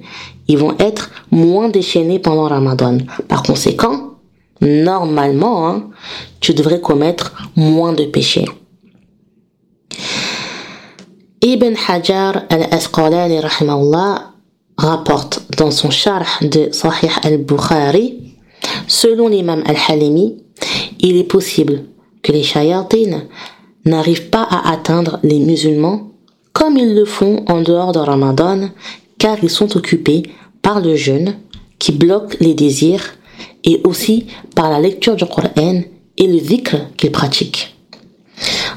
Ils 0.48 0.58
vont 0.58 0.76
être 0.80 1.10
moins 1.32 1.70
déchaînés 1.70 2.20
pendant 2.20 2.48
Ramadan. 2.48 3.00
Par 3.28 3.44
conséquent, 3.44 4.12
normalement, 4.62 5.68
hein, 5.68 5.90
tu 6.40 6.54
devrais 6.54 6.82
commettre 6.82 7.34
moins 7.56 7.94
de 7.94 8.06
péchés. 8.06 8.46
Rapporte 14.78 15.46
dans 15.58 15.72
son 15.72 15.90
charh 15.90 16.40
de 16.42 16.70
Sahih 16.72 17.12
al-Bukhari, 17.24 18.36
selon 18.88 19.28
l'imam 19.28 19.64
al-Halimi, 19.66 20.38
il 21.00 21.18
est 21.18 21.24
possible 21.24 21.84
que 22.22 22.32
les 22.32 22.44
shayatin 22.44 23.24
n'arrivent 23.86 24.30
pas 24.30 24.44
à 24.44 24.72
atteindre 24.72 25.20
les 25.24 25.40
musulmans 25.40 26.12
comme 26.54 26.78
ils 26.78 26.96
le 26.96 27.06
font 27.06 27.44
en 27.48 27.62
dehors 27.62 27.92
de 27.92 28.00
Ramadan, 28.00 28.70
car 29.18 29.38
ils 29.44 29.50
sont 29.50 29.76
occupés 29.76 30.24
par 30.62 30.80
le 30.80 30.96
jeûne 30.96 31.36
qui 31.80 31.92
bloque 31.92 32.38
les 32.40 32.54
désirs 32.54 33.16
et 33.66 33.82
aussi 33.84 34.28
par 34.56 34.72
la 34.72 34.80
lecture 34.80 35.16
du 35.18 35.26
Coran 35.26 35.82
et 36.18 36.28
le 36.28 36.40
dhikr 36.40 36.78
qu'ils 36.98 37.12
pratiquent. 37.12 37.76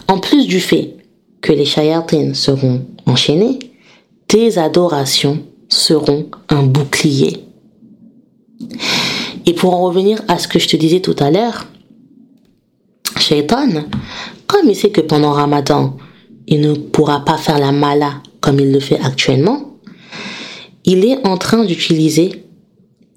En 0.08 0.18
plus 0.18 0.46
du 0.46 0.61
fait 0.61 0.96
que 1.40 1.52
les 1.52 1.64
shayatin 1.64 2.34
seront 2.34 2.84
enchaînés, 3.06 3.58
tes 4.26 4.58
adorations 4.58 5.38
seront 5.68 6.26
un 6.48 6.62
bouclier. 6.62 7.44
Et 9.46 9.54
pour 9.54 9.74
en 9.74 9.83
revenir 9.83 10.20
à 10.28 10.38
ce 10.38 10.48
que 10.48 10.59
je 10.59 10.68
te 10.68 10.76
disais 10.76 11.00
tout 11.00 11.16
à 11.18 11.31
l'heure, 11.31 11.66
Shaitan, 13.18 13.85
comme 14.46 14.68
il 14.68 14.76
sait 14.76 14.90
que 14.90 15.00
pendant 15.00 15.33
Ramadan, 15.33 15.96
il 16.46 16.61
ne 16.61 16.74
pourra 16.74 17.24
pas 17.24 17.37
faire 17.37 17.59
la 17.59 17.72
mala 17.72 18.22
comme 18.40 18.61
il 18.61 18.72
le 18.72 18.81
fait 18.81 19.00
actuellement, 19.00 19.78
il 20.85 21.04
est 21.04 21.26
en 21.26 21.37
train 21.37 21.64
d'utiliser 21.64 22.44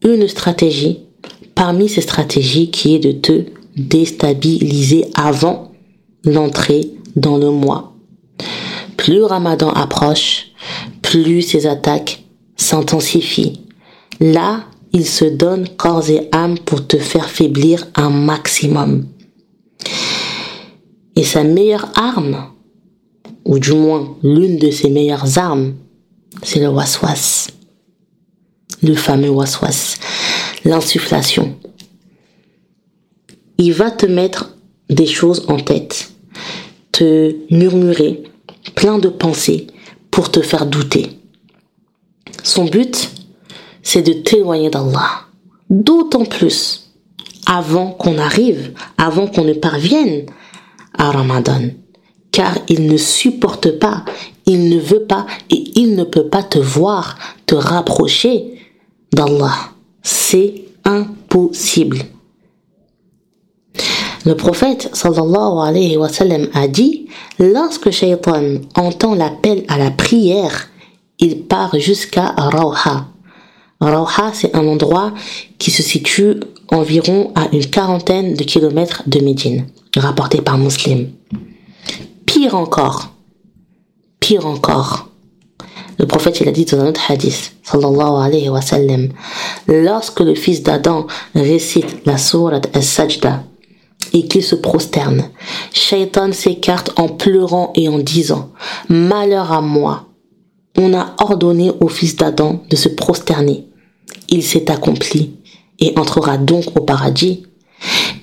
une 0.03 0.27
stratégie 0.27 0.99
parmi 1.55 1.87
ces 1.87 2.01
stratégies 2.01 2.71
qui 2.71 2.95
est 2.95 2.99
de 2.99 3.11
te 3.11 3.43
déstabiliser 3.77 5.05
avant 5.15 5.71
l'entrée 6.25 6.89
dans 7.15 7.37
le 7.37 7.51
mois. 7.51 7.93
Plus 8.97 9.23
Ramadan 9.23 9.69
approche, 9.69 10.47
plus 11.01 11.41
ses 11.41 11.67
attaques 11.67 12.20
s'intensifient. 12.61 13.61
Là, 14.19 14.65
il 14.93 15.05
se 15.05 15.25
donne 15.25 15.67
corps 15.69 16.09
et 16.09 16.29
âme 16.31 16.59
pour 16.59 16.85
te 16.85 16.97
faire 16.97 17.29
faiblir 17.29 17.87
un 17.95 18.09
maximum. 18.09 19.07
Et 21.15 21.23
sa 21.23 21.43
meilleure 21.43 21.91
arme, 21.95 22.51
ou 23.45 23.57
du 23.57 23.73
moins 23.73 24.15
l'une 24.21 24.57
de 24.57 24.69
ses 24.69 24.89
meilleures 24.89 25.37
armes, 25.37 25.73
c'est 26.43 26.59
le 26.59 26.69
waswas. 26.69 27.47
Le 28.83 28.95
fameux 28.95 29.29
waswas. 29.29 29.97
L'insufflation. 30.63 31.55
Il 33.57 33.73
va 33.73 33.91
te 33.91 34.05
mettre 34.05 34.55
des 34.89 35.07
choses 35.07 35.45
en 35.47 35.57
tête, 35.57 36.11
te 36.91 37.35
murmurer 37.49 38.23
plein 38.75 38.99
de 38.99 39.09
pensées 39.09 39.67
pour 40.11 40.29
te 40.31 40.41
faire 40.41 40.65
douter. 40.65 41.20
Son 42.53 42.65
but, 42.65 43.09
c'est 43.81 44.01
de 44.01 44.11
t'éloigner 44.11 44.69
d'Allah. 44.69 45.21
D'autant 45.69 46.25
plus 46.25 46.91
avant 47.47 47.91
qu'on 47.91 48.17
arrive, 48.17 48.73
avant 48.97 49.27
qu'on 49.27 49.45
ne 49.45 49.53
parvienne 49.53 50.25
à 50.97 51.11
Ramadan. 51.11 51.69
Car 52.33 52.53
il 52.67 52.87
ne 52.87 52.97
supporte 52.97 53.79
pas, 53.79 54.03
il 54.45 54.67
ne 54.67 54.77
veut 54.77 55.03
pas 55.03 55.25
et 55.49 55.63
il 55.79 55.95
ne 55.95 56.03
peut 56.03 56.27
pas 56.27 56.43
te 56.43 56.59
voir 56.59 57.17
te 57.45 57.55
rapprocher 57.55 58.59
d'Allah. 59.13 59.55
C'est 60.03 60.65
impossible. 60.83 61.99
Le 64.25 64.35
prophète 64.35 64.89
sallallahu 64.91 66.49
a 66.53 66.67
dit, 66.67 67.07
lorsque 67.39 67.91
Shaitan 67.91 68.55
entend 68.75 69.15
l'appel 69.15 69.63
à 69.69 69.77
la 69.77 69.89
prière, 69.89 70.67
il 71.21 71.43
part 71.43 71.79
jusqu'à 71.79 72.33
Rawha. 72.35 73.05
Rawha, 73.79 74.31
c'est 74.33 74.55
un 74.55 74.67
endroit 74.67 75.13
qui 75.57 75.71
se 75.71 75.83
situe 75.83 76.35
environ 76.69 77.31
à 77.35 77.47
une 77.53 77.65
quarantaine 77.65 78.33
de 78.33 78.43
kilomètres 78.43 79.03
de 79.07 79.19
Médine, 79.19 79.67
rapporté 79.95 80.41
par 80.41 80.57
Muslim. 80.57 81.09
Pire 82.25 82.55
encore, 82.55 83.13
pire 84.19 84.45
encore, 84.45 85.09
le 85.99 86.07
prophète 86.07 86.39
il 86.41 86.47
a 86.47 86.51
dit 86.51 86.65
dans 86.65 86.79
un 86.79 86.87
autre 86.87 87.11
hadith, 87.11 87.53
sallallahu 87.63 88.23
alayhi 88.23 88.49
wa 88.49 88.61
sallam, 88.61 89.09
lorsque 89.67 90.21
le 90.21 90.33
fils 90.33 90.63
d'Adam 90.63 91.05
récite 91.35 92.05
la 92.05 92.17
sourate 92.17 92.75
al-Sajda 92.75 93.43
et 94.13 94.27
qu'il 94.27 94.43
se 94.43 94.55
prosterne, 94.55 95.25
Shaitan 95.73 96.31
s'écarte 96.31 96.91
en 96.97 97.07
pleurant 97.07 97.71
et 97.75 97.87
en 97.87 97.99
disant, 97.99 98.49
malheur 98.89 99.51
à 99.51 99.61
moi, 99.61 100.07
on 100.77 100.93
a 100.93 101.15
ordonné 101.19 101.71
au 101.79 101.87
fils 101.87 102.15
d'Adam 102.15 102.63
de 102.69 102.75
se 102.75 102.89
prosterner. 102.89 103.67
Il 104.29 104.43
s'est 104.43 104.71
accompli 104.71 105.35
et 105.79 105.93
entrera 105.97 106.37
donc 106.37 106.65
au 106.79 106.83
paradis. 106.83 107.43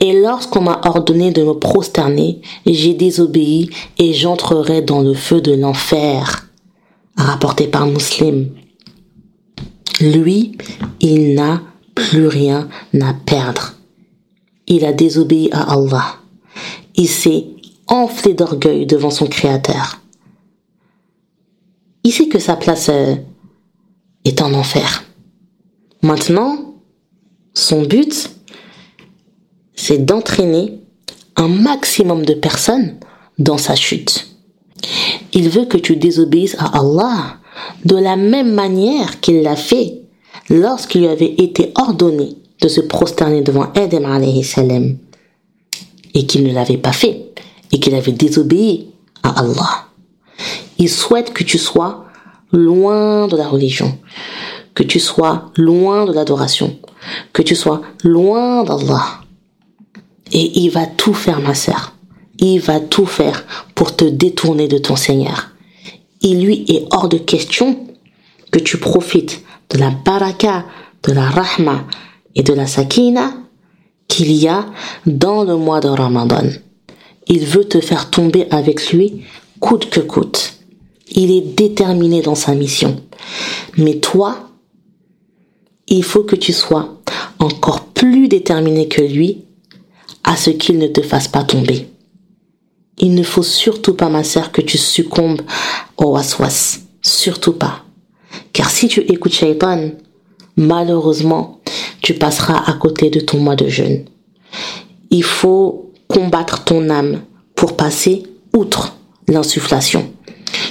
Et 0.01 0.21
lorsqu'on 0.21 0.63
m'a 0.63 0.81
ordonné 0.85 1.33
de 1.33 1.43
me 1.43 1.55
prosterner, 1.55 2.41
j'ai 2.67 2.95
désobéi 2.95 3.71
et 3.99 4.13
j'entrerai 4.15 4.83
dans 4.83 5.01
le 5.01 5.15
feu 5.15 5.41
de 5.41 5.53
l'enfer 5.53 6.49
rapporté 7.17 7.67
par 7.67 7.87
Muslim. 7.87 8.51
Lui, 10.01 10.57
il 11.01 11.35
n'a 11.35 11.63
plus 11.95 12.29
rien 12.29 12.69
à 13.01 13.13
perdre. 13.27 13.75
Il 14.69 14.85
a 14.85 14.93
désobéi 14.93 15.51
à 15.53 15.73
Allah. 15.73 16.15
Il 16.95 17.09
s'est 17.09 17.47
enflé 17.89 18.35
d'orgueil 18.35 18.87
devant 18.87 19.11
son 19.11 19.27
Créateur. 19.27 20.01
Il 22.09 22.13
sait 22.13 22.29
que 22.29 22.39
sa 22.39 22.57
place 22.57 22.89
euh, 22.89 23.17
est 24.25 24.41
en 24.41 24.55
enfer. 24.55 25.05
Maintenant, 26.01 26.77
son 27.53 27.83
but, 27.83 28.31
c'est 29.75 30.07
d'entraîner 30.07 30.81
un 31.37 31.49
maximum 31.49 32.25
de 32.25 32.33
personnes 32.33 32.95
dans 33.39 33.59
sa 33.59 33.75
chute. 33.75 34.27
Il 35.35 35.51
veut 35.51 35.67
que 35.67 35.77
tu 35.77 35.97
désobéisses 35.97 36.57
à 36.59 36.79
Allah 36.79 37.37
de 37.85 37.97
la 37.97 38.17
même 38.17 38.55
manière 38.55 39.21
qu'il 39.21 39.43
l'a 39.43 39.55
fait 39.55 40.01
lorsqu'il 40.49 41.03
lui 41.03 41.09
avait 41.09 41.35
été 41.37 41.73
ordonné 41.75 42.39
de 42.63 42.69
se 42.69 42.81
prosterner 42.81 43.43
devant 43.43 43.71
Adam 43.75 44.11
alayhi 44.11 44.45
salam 44.45 44.97
et 46.15 46.25
qu'il 46.25 46.45
ne 46.45 46.55
l'avait 46.55 46.79
pas 46.79 46.93
fait 46.93 47.35
et 47.71 47.79
qu'il 47.79 47.95
avait 47.95 48.13
désobéi 48.13 48.95
à 49.23 49.41
Allah. 49.41 49.88
Il 50.79 50.89
souhaite 50.89 51.33
que 51.33 51.45
tu 51.45 51.59
sois 51.59 52.07
loin 52.53 53.29
de 53.29 53.37
la 53.37 53.49
religion, 53.49 53.99
que 54.75 54.83
tu 54.83 55.01
sois 55.01 55.51
loin 55.57 56.07
de 56.07 56.13
l'adoration, 56.13 56.79
que 57.33 57.43
tu 57.43 57.55
sois 57.55 57.83
loin 58.05 58.65
d'Allah. 58.65 59.21
Et 60.33 60.61
il 60.61 60.71
va 60.71 60.87
tout 60.87 61.15
faire, 61.15 61.41
ma 61.41 61.55
sœur 61.55 61.95
il 62.39 62.61
va 62.61 62.81
tout 62.81 63.07
faire 63.07 63.45
pour 63.75 63.95
te 63.95 64.05
détourner 64.05 64.69
de 64.69 64.79
ton 64.79 64.97
Seigneur. 64.97 65.51
Il 66.23 66.43
lui 66.45 66.65
est 66.69 66.85
hors 66.91 67.09
de 67.09 67.19
question 67.19 67.87
que 68.51 68.59
tu 68.59 68.79
profites 68.79 69.43
de 69.71 69.79
la 69.79 69.91
baraka, 69.91 70.65
de 71.03 71.13
la 71.13 71.29
rahma 71.29 71.85
et 72.35 72.43
de 72.43 72.53
la 72.53 72.67
sakina 72.67 73.35
qu'il 74.07 74.33
y 74.33 74.49
a 74.49 74.67
dans 75.07 75.45
le 75.45 75.57
mois 75.57 75.81
de 75.81 75.89
Ramadan. 75.89 76.49
Il 77.27 77.45
veut 77.45 77.69
te 77.69 77.81
faire 77.81 78.09
tomber 78.09 78.47
avec 78.51 78.93
lui 78.93 79.25
coûte 79.61 79.91
que 79.91 80.01
coûte. 80.01 80.58
Il 81.13 81.31
est 81.31 81.55
déterminé 81.57 82.23
dans 82.23 82.35
sa 82.35 82.55
mission. 82.55 83.01
Mais 83.77 83.97
toi, 83.97 84.51
il 85.87 86.05
faut 86.05 86.23
que 86.25 86.37
tu 86.37 86.53
sois 86.53 87.01
encore 87.39 87.87
plus 87.87 88.29
déterminé 88.29 88.89
que 88.89 89.03
lui 89.03 89.45
à 90.25 90.37
ce 90.37 90.51
qu'il 90.51 90.79
ne 90.79 90.87
te 90.87 91.03
fasse 91.03 91.29
pas 91.29 91.45
tomber 91.45 91.89
il 92.99 93.15
ne 93.15 93.23
faut 93.23 93.43
surtout 93.43 93.95
pas, 93.95 94.09
ma 94.09 94.25
sœur, 94.25 94.53
que 94.53 94.61
tu 94.61 94.79
succombes 94.79 95.43
au 95.97 96.13
waswas. 96.13 96.81
Surtout 97.01 97.53
pas. 97.53 97.85
Car 98.53 98.71
si 98.71 98.89
tu 98.89 99.01
écoutes 99.01 99.33
Shaitan, 99.33 99.91
malheureusement, 100.57 101.61
tu 102.03 102.15
passeras 102.15 102.63
à 102.67 102.73
côté 102.75 103.09
de 103.11 103.21
ton 103.21 103.39
mois 103.39 103.57
de 103.57 103.69
jeûne. 103.69 104.05
Il 105.11 105.23
faut 105.23 105.93
combattre 106.09 106.65
ton 106.65 106.91
âme 106.91 107.23
pour 107.55 107.77
passer 107.77 108.25
outre 108.55 108.97
l'insufflation. 109.29 110.13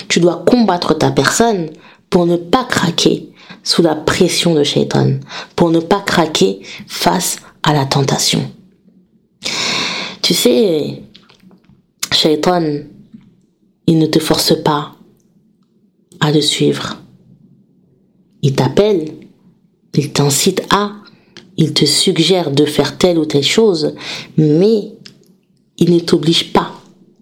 Tu 0.07 0.19
dois 0.19 0.43
combattre 0.45 0.93
ta 0.93 1.11
personne 1.11 1.69
pour 2.09 2.25
ne 2.25 2.37
pas 2.37 2.63
craquer 2.63 3.29
sous 3.63 3.81
la 3.81 3.95
pression 3.95 4.53
de 4.53 4.63
Shaitan, 4.63 5.19
pour 5.55 5.71
ne 5.71 5.79
pas 5.79 6.01
craquer 6.01 6.61
face 6.87 7.37
à 7.63 7.73
la 7.73 7.85
tentation. 7.85 8.49
Tu 10.21 10.33
sais, 10.33 11.03
Shaitan, 12.11 12.63
il 13.87 13.97
ne 13.97 14.05
te 14.05 14.19
force 14.19 14.53
pas 14.63 14.93
à 16.19 16.31
le 16.31 16.41
suivre. 16.41 16.97
Il 18.41 18.53
t'appelle, 18.53 19.13
il 19.93 20.11
t'incite 20.13 20.61
à, 20.69 20.91
il 21.57 21.73
te 21.73 21.85
suggère 21.85 22.51
de 22.51 22.65
faire 22.65 22.97
telle 22.97 23.17
ou 23.17 23.25
telle 23.25 23.43
chose, 23.43 23.95
mais 24.37 24.93
il 25.77 25.93
ne 25.93 25.99
t'oblige 25.99 26.53
pas 26.53 26.71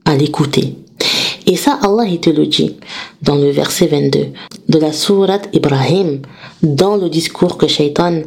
à 0.06 0.16
l'écouter. 0.16 0.76
Et 1.46 1.56
ça, 1.56 1.80
Allah 1.82 2.06
il 2.06 2.20
te 2.20 2.30
le 2.30 2.48
dit 2.48 2.76
dans 3.22 3.36
le 3.36 3.50
verset 3.52 3.88
22 3.88 4.28
de 4.68 4.80
la 4.80 4.92
sourate 4.92 5.50
Ibrahim, 5.54 6.22
dans 6.64 6.96
le 6.96 7.10
discours 7.10 7.58
que 7.58 7.68
Shaitan 7.68 8.24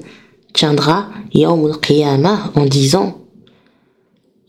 tiendra 0.52 1.08
en 1.34 2.66
disant 2.66 3.18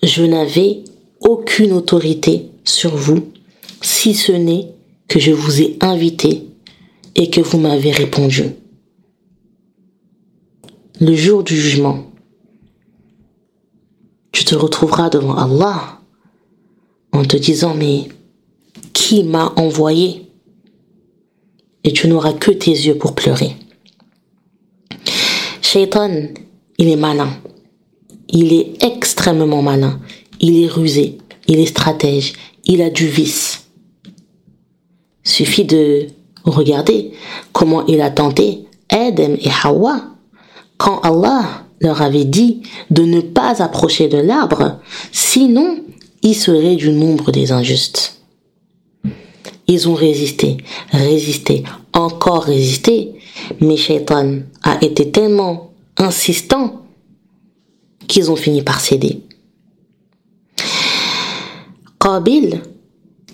Je 0.03 0.23
n'avais 0.23 0.83
aucune 1.19 1.73
autorité 1.73 2.49
sur 2.63 2.95
vous, 2.95 3.27
si 3.81 4.13
ce 4.13 4.31
n'est 4.31 4.67
que 5.07 5.19
je 5.19 5.31
vous 5.31 5.61
ai 5.61 5.77
invité 5.81 6.47
et 7.15 7.29
que 7.29 7.41
vous 7.41 7.57
m'avez 7.57 7.91
répondu. 7.91 8.43
Le 11.01 11.15
jour 11.15 11.43
du 11.43 11.55
jugement, 11.55 12.05
tu 14.31 14.45
te 14.45 14.55
retrouveras 14.55 15.09
devant 15.09 15.35
Allah 15.35 15.99
en 17.11 17.23
te 17.23 17.37
disant 17.37 17.73
mais 17.73 18.07
qui 18.93 19.23
m'a 19.23 19.53
envoyé? 19.55 20.27
Et 21.83 21.93
tu 21.93 22.07
n'auras 22.07 22.33
que 22.33 22.51
tes 22.51 22.71
yeux 22.71 22.97
pour 22.97 23.15
pleurer. 23.15 23.55
Shaitan, 25.61 26.27
il 26.77 26.87
est 26.89 26.95
malin. 26.95 27.29
Il 28.29 28.53
est 28.53 28.83
extrêmement 28.83 29.61
malin 29.61 29.99
il 30.39 30.63
est 30.63 30.67
rusé, 30.67 31.17
il 31.47 31.59
est 31.59 31.65
stratège, 31.65 32.33
il 32.65 32.81
a 32.81 32.89
du 32.89 33.07
vice. 33.07 33.65
Suffit 35.23 35.65
de 35.65 36.07
regarder 36.43 37.11
comment 37.53 37.85
il 37.85 38.01
a 38.01 38.09
tenté 38.09 38.65
Adam 38.89 39.35
et 39.39 39.51
Hawa 39.63 40.01
quand 40.77 40.99
Allah 41.01 41.65
leur 41.81 42.01
avait 42.01 42.25
dit 42.25 42.63
de 42.89 43.03
ne 43.03 43.21
pas 43.21 43.61
approcher 43.61 44.07
de 44.07 44.17
l'arbre, 44.17 44.79
sinon 45.11 45.79
ils 46.23 46.35
seraient 46.35 46.75
du 46.75 46.91
nombre 46.91 47.31
des 47.31 47.51
injustes. 47.51 48.18
Ils 49.69 49.87
ont 49.87 49.93
résisté, 49.93 50.57
résisté, 50.91 51.63
encore 51.93 52.45
résisté, 52.45 53.13
mais 53.61 53.77
Shaitan 53.77 54.39
a 54.63 54.83
été 54.83 55.11
tellement 55.11 55.73
insistant 55.95 56.81
qu'ils 58.07 58.31
ont 58.31 58.35
fini 58.35 58.63
par 58.63 58.79
céder. 58.79 59.21
Qabil, 61.99 62.61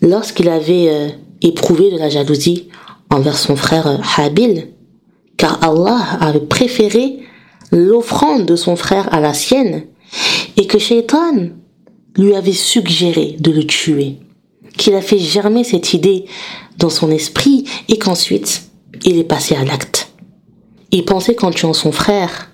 lorsqu'il 0.01 0.49
avait 0.49 0.89
euh, 0.89 1.07
éprouvé 1.41 1.89
de 1.89 1.97
la 1.97 2.09
jalousie 2.09 2.67
envers 3.09 3.37
son 3.37 3.55
frère 3.55 3.87
euh, 3.87 3.97
Habil, 4.17 4.67
car 5.37 5.63
Allah 5.63 6.17
avait 6.19 6.41
préféré 6.41 7.19
l'offrande 7.71 8.45
de 8.45 8.57
son 8.57 8.75
frère 8.75 9.07
à 9.13 9.21
la 9.21 9.33
sienne, 9.33 9.85
et 10.57 10.67
que 10.67 10.79
Shaitan 10.79 11.47
lui 12.17 12.35
avait 12.35 12.51
suggéré 12.51 13.37
de 13.39 13.51
le 13.51 13.65
tuer, 13.65 14.17
qu'il 14.77 14.95
a 14.95 15.01
fait 15.01 15.19
germer 15.19 15.63
cette 15.63 15.93
idée 15.93 16.25
dans 16.77 16.89
son 16.89 17.11
esprit 17.11 17.65
et 17.89 17.97
qu'ensuite 17.97 18.69
il 19.03 19.17
est 19.17 19.23
passé 19.23 19.55
à 19.55 19.63
l'acte. 19.63 20.09
Il 20.91 21.05
pensait 21.05 21.35
qu'en 21.35 21.51
tuant 21.51 21.73
son 21.73 21.91
frère, 21.91 22.51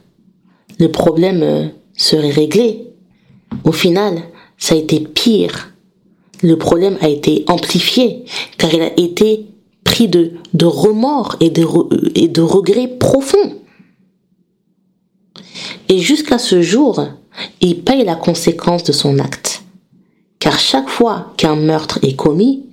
le 0.79 0.91
problème 0.91 1.43
euh, 1.43 1.67
serait 1.95 2.31
réglé. 2.31 2.87
Au 3.63 3.71
final, 3.71 4.21
ça 4.57 4.75
a 4.75 4.77
été 4.77 4.99
pire 4.99 5.71
le 6.41 6.57
problème 6.57 6.97
a 7.01 7.07
été 7.07 7.43
amplifié, 7.47 8.25
car 8.57 8.73
il 8.73 8.81
a 8.81 8.99
été 8.99 9.45
pris 9.83 10.07
de, 10.07 10.33
remords 10.63 11.35
et 11.39 11.49
de, 11.49 11.65
et 12.15 12.27
de 12.27 12.41
regrets 12.41 12.87
profonds. 12.87 13.57
Et 15.89 15.99
jusqu'à 15.99 16.37
ce 16.37 16.61
jour, 16.61 17.05
il 17.59 17.81
paye 17.81 18.03
la 18.03 18.15
conséquence 18.15 18.83
de 18.83 18.91
son 18.91 19.19
acte. 19.19 19.60
Car 20.41 20.59
chaque 20.59 20.89
fois 20.89 21.33
qu'un 21.37 21.55
meurtre 21.55 21.99
est 22.01 22.15
commis, 22.15 22.65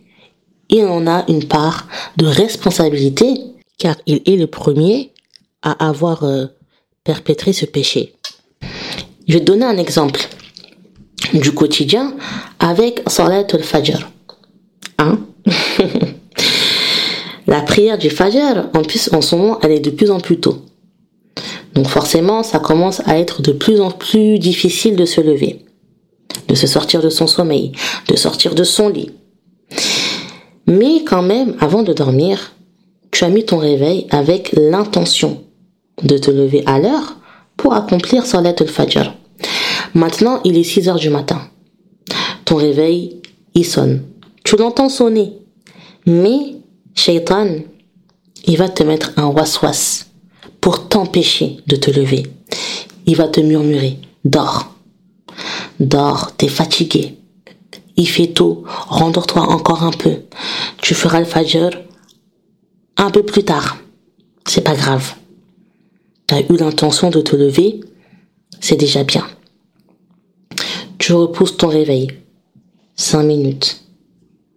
il 0.71 0.87
en 0.87 1.07
a 1.07 1.25
une 1.29 1.45
part 1.45 1.87
de 2.17 2.25
responsabilité, 2.25 3.43
car 3.79 3.95
il 4.07 4.23
est 4.25 4.37
le 4.37 4.47
premier 4.47 5.13
à 5.61 5.87
avoir 5.87 6.25
euh, 6.25 6.47
perpétré 7.05 7.53
ce 7.53 7.67
péché. 7.67 8.15
Je 9.29 9.35
vais 9.35 9.41
donner 9.41 9.67
un 9.67 9.77
exemple 9.77 10.29
du 11.35 11.53
quotidien 11.53 12.15
avec 12.59 13.03
Salat 13.07 13.47
al-Fajr. 13.53 14.11
Hein? 14.97 15.19
La 17.47 17.61
prière 17.61 17.99
du 17.99 18.09
Fajr, 18.09 18.71
en 18.75 18.83
plus, 18.83 19.11
en 19.13 19.21
ce 19.21 19.37
moment, 19.37 19.59
elle 19.63 19.73
est 19.73 19.81
de 19.81 19.91
plus 19.91 20.11
en 20.11 20.21
plus 20.21 20.41
tôt. 20.41 20.65
Donc 21.75 21.87
forcément, 21.87 22.43
ça 22.43 22.61
commence 22.61 23.07
à 23.07 23.19
être 23.19 23.43
de 23.43 23.53
plus 23.53 23.83
en 23.83 23.91
plus 23.91 24.39
difficile 24.39 24.97
de 24.97 25.05
se 25.05 25.21
lever, 25.21 25.67
de 26.49 26.55
se 26.55 26.67
sortir 26.67 27.01
de 27.03 27.11
son 27.11 27.27
sommeil, 27.27 27.73
de 28.09 28.17
sortir 28.17 28.55
de 28.55 28.65
son 28.65 28.89
lit. 28.89 29.11
Mais 30.67 31.05
quand 31.05 31.23
même, 31.23 31.57
avant 31.61 31.83
de 31.83 31.93
dormir, 31.93 32.53
tu 33.11 33.25
as 33.25 33.29
mis 33.29 33.45
ton 33.45 33.59
réveil 33.59 34.07
avec 34.11 34.53
l'intention 34.53 35.45
de 36.03 36.19
te 36.19 36.31
lever 36.31 36.63
à 36.67 36.79
l'heure 36.79 37.17
pour 37.57 37.75
accomplir 37.75 38.27
Salat 38.27 38.55
al-Fajr. 38.61 39.15
Maintenant, 39.95 40.41
il 40.45 40.57
est 40.57 40.65
6 40.65 40.89
heures 40.89 40.99
du 40.99 41.11
matin. 41.11 41.41
Ton 42.45 42.57
réveil, 42.57 43.21
il 43.55 43.65
sonne. 43.65 44.03
Tu 44.45 44.57
l'entends 44.57 44.89
sonner. 44.89 45.33
Mais, 46.07 46.57
Shaitan, 46.95 47.49
il 48.47 48.57
va 48.57 48.69
te 48.69 48.83
mettre 48.83 49.13
un 49.17 49.27
waswas 49.27 50.07
pour 50.61 50.89
t'empêcher 50.89 51.59
de 51.67 51.77
te 51.77 51.91
lever. 51.91 52.25
Il 53.07 53.17
va 53.17 53.29
te 53.29 53.41
murmurer, 53.41 53.99
dors. 54.25 54.75
Dors, 55.81 56.37
t'es 56.37 56.49
fatigué. 56.49 57.19
Il 57.97 58.09
fait 58.09 58.29
tôt, 58.29 58.65
rendors-toi 58.67 59.43
encore 59.43 59.83
un 59.83 59.91
peu. 59.91 60.23
Tu 60.83 60.95
feras 60.95 61.21
le 61.21 61.27
fajr 61.27 61.71
un 62.97 63.11
peu 63.11 63.23
plus 63.23 63.45
tard. 63.45 63.79
C'est 64.47 64.63
pas 64.63 64.75
grave. 64.75 65.15
Tu 66.27 66.35
as 66.35 66.41
eu 66.41 66.57
l'intention 66.57 67.11
de 67.11 67.21
te 67.21 67.37
lever, 67.37 67.81
c'est 68.61 68.77
déjà 68.77 69.05
bien. 69.05 69.27
Tu 70.99 71.13
repousses 71.13 71.57
ton 71.57 71.69
réveil. 71.69 72.09
5 72.97 73.23
minutes, 73.23 73.85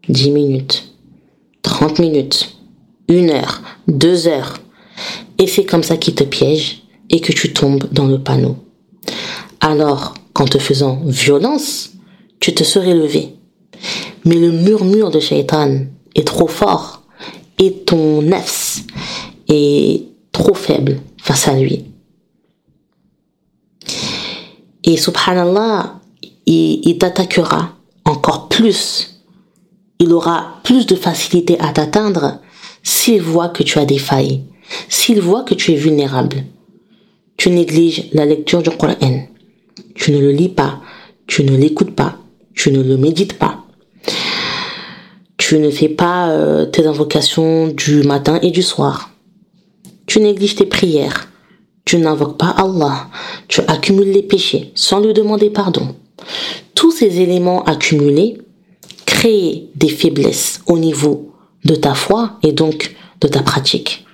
10 0.09 0.31
minutes, 0.31 0.95
30 1.61 1.99
minutes, 1.99 2.55
1 3.07 3.29
heure, 3.29 3.61
2 3.87 4.27
heures. 4.27 4.57
Et 5.37 5.45
c'est 5.45 5.65
comme 5.65 5.83
ça 5.83 5.97
qu'il 5.97 6.15
te 6.15 6.23
piège 6.23 6.81
et 7.11 7.21
que 7.21 7.31
tu 7.31 7.53
tombes 7.53 7.87
dans 7.91 8.07
le 8.07 8.19
panneau. 8.19 8.57
Alors, 9.59 10.15
qu'en 10.41 10.47
te 10.47 10.57
faisant 10.57 10.99
violence, 11.05 11.91
tu 12.39 12.55
te 12.55 12.63
serais 12.63 12.95
levé. 12.95 13.35
Mais 14.25 14.33
le 14.33 14.51
murmure 14.51 15.11
de 15.11 15.19
Shaitan 15.19 15.81
est 16.15 16.25
trop 16.25 16.47
fort 16.47 17.03
et 17.59 17.71
ton 17.85 18.23
nefs 18.23 18.79
est 19.47 20.01
trop 20.31 20.55
faible 20.55 20.99
face 21.21 21.47
à 21.47 21.53
lui. 21.53 21.85
Et 24.83 24.97
subhanallah, 24.97 25.99
il, 26.47 26.97
t'attaquera 26.97 27.75
encore 28.05 28.47
plus. 28.47 29.21
Il 29.99 30.11
aura 30.11 30.55
plus 30.63 30.87
de 30.87 30.95
facilité 30.95 31.59
à 31.59 31.71
t'atteindre 31.71 32.39
s'il 32.81 33.21
voit 33.21 33.49
que 33.49 33.61
tu 33.61 33.77
as 33.77 33.85
des 33.85 33.99
failles, 33.99 34.41
s'il 34.89 35.21
voit 35.21 35.43
que 35.43 35.53
tu 35.53 35.73
es 35.73 35.75
vulnérable. 35.75 36.45
Tu 37.37 37.51
négliges 37.51 38.09
la 38.13 38.25
lecture 38.25 38.63
du 38.63 38.71
Coran. 38.71 39.27
Tu 39.95 40.11
ne 40.11 40.19
le 40.19 40.31
lis 40.31 40.49
pas, 40.49 40.81
tu 41.27 41.43
ne 41.43 41.55
l'écoutes 41.55 41.95
pas, 41.95 42.17
tu 42.53 42.71
ne 42.71 42.81
le 42.81 42.97
médites 42.97 43.37
pas. 43.37 43.65
Tu 45.37 45.59
ne 45.59 45.69
fais 45.69 45.89
pas 45.89 46.29
euh, 46.29 46.65
tes 46.65 46.85
invocations 46.85 47.67
du 47.67 48.03
matin 48.03 48.39
et 48.41 48.51
du 48.51 48.61
soir. 48.61 49.11
Tu 50.05 50.19
négliges 50.19 50.55
tes 50.55 50.65
prières. 50.65 51.29
Tu 51.85 51.97
n'invoques 51.97 52.37
pas 52.37 52.49
Allah. 52.49 53.07
Tu 53.47 53.61
accumules 53.67 54.11
les 54.11 54.23
péchés 54.23 54.71
sans 54.75 54.99
lui 54.99 55.13
demander 55.13 55.49
pardon. 55.49 55.95
Tous 56.75 56.91
ces 56.91 57.19
éléments 57.19 57.63
accumulés 57.63 58.37
créent 59.05 59.67
des 59.75 59.89
faiblesses 59.89 60.61
au 60.67 60.77
niveau 60.77 61.33
de 61.65 61.75
ta 61.75 61.93
foi 61.95 62.39
et 62.43 62.53
donc 62.53 62.95
de 63.19 63.27
ta 63.27 63.41
pratique. 63.41 64.05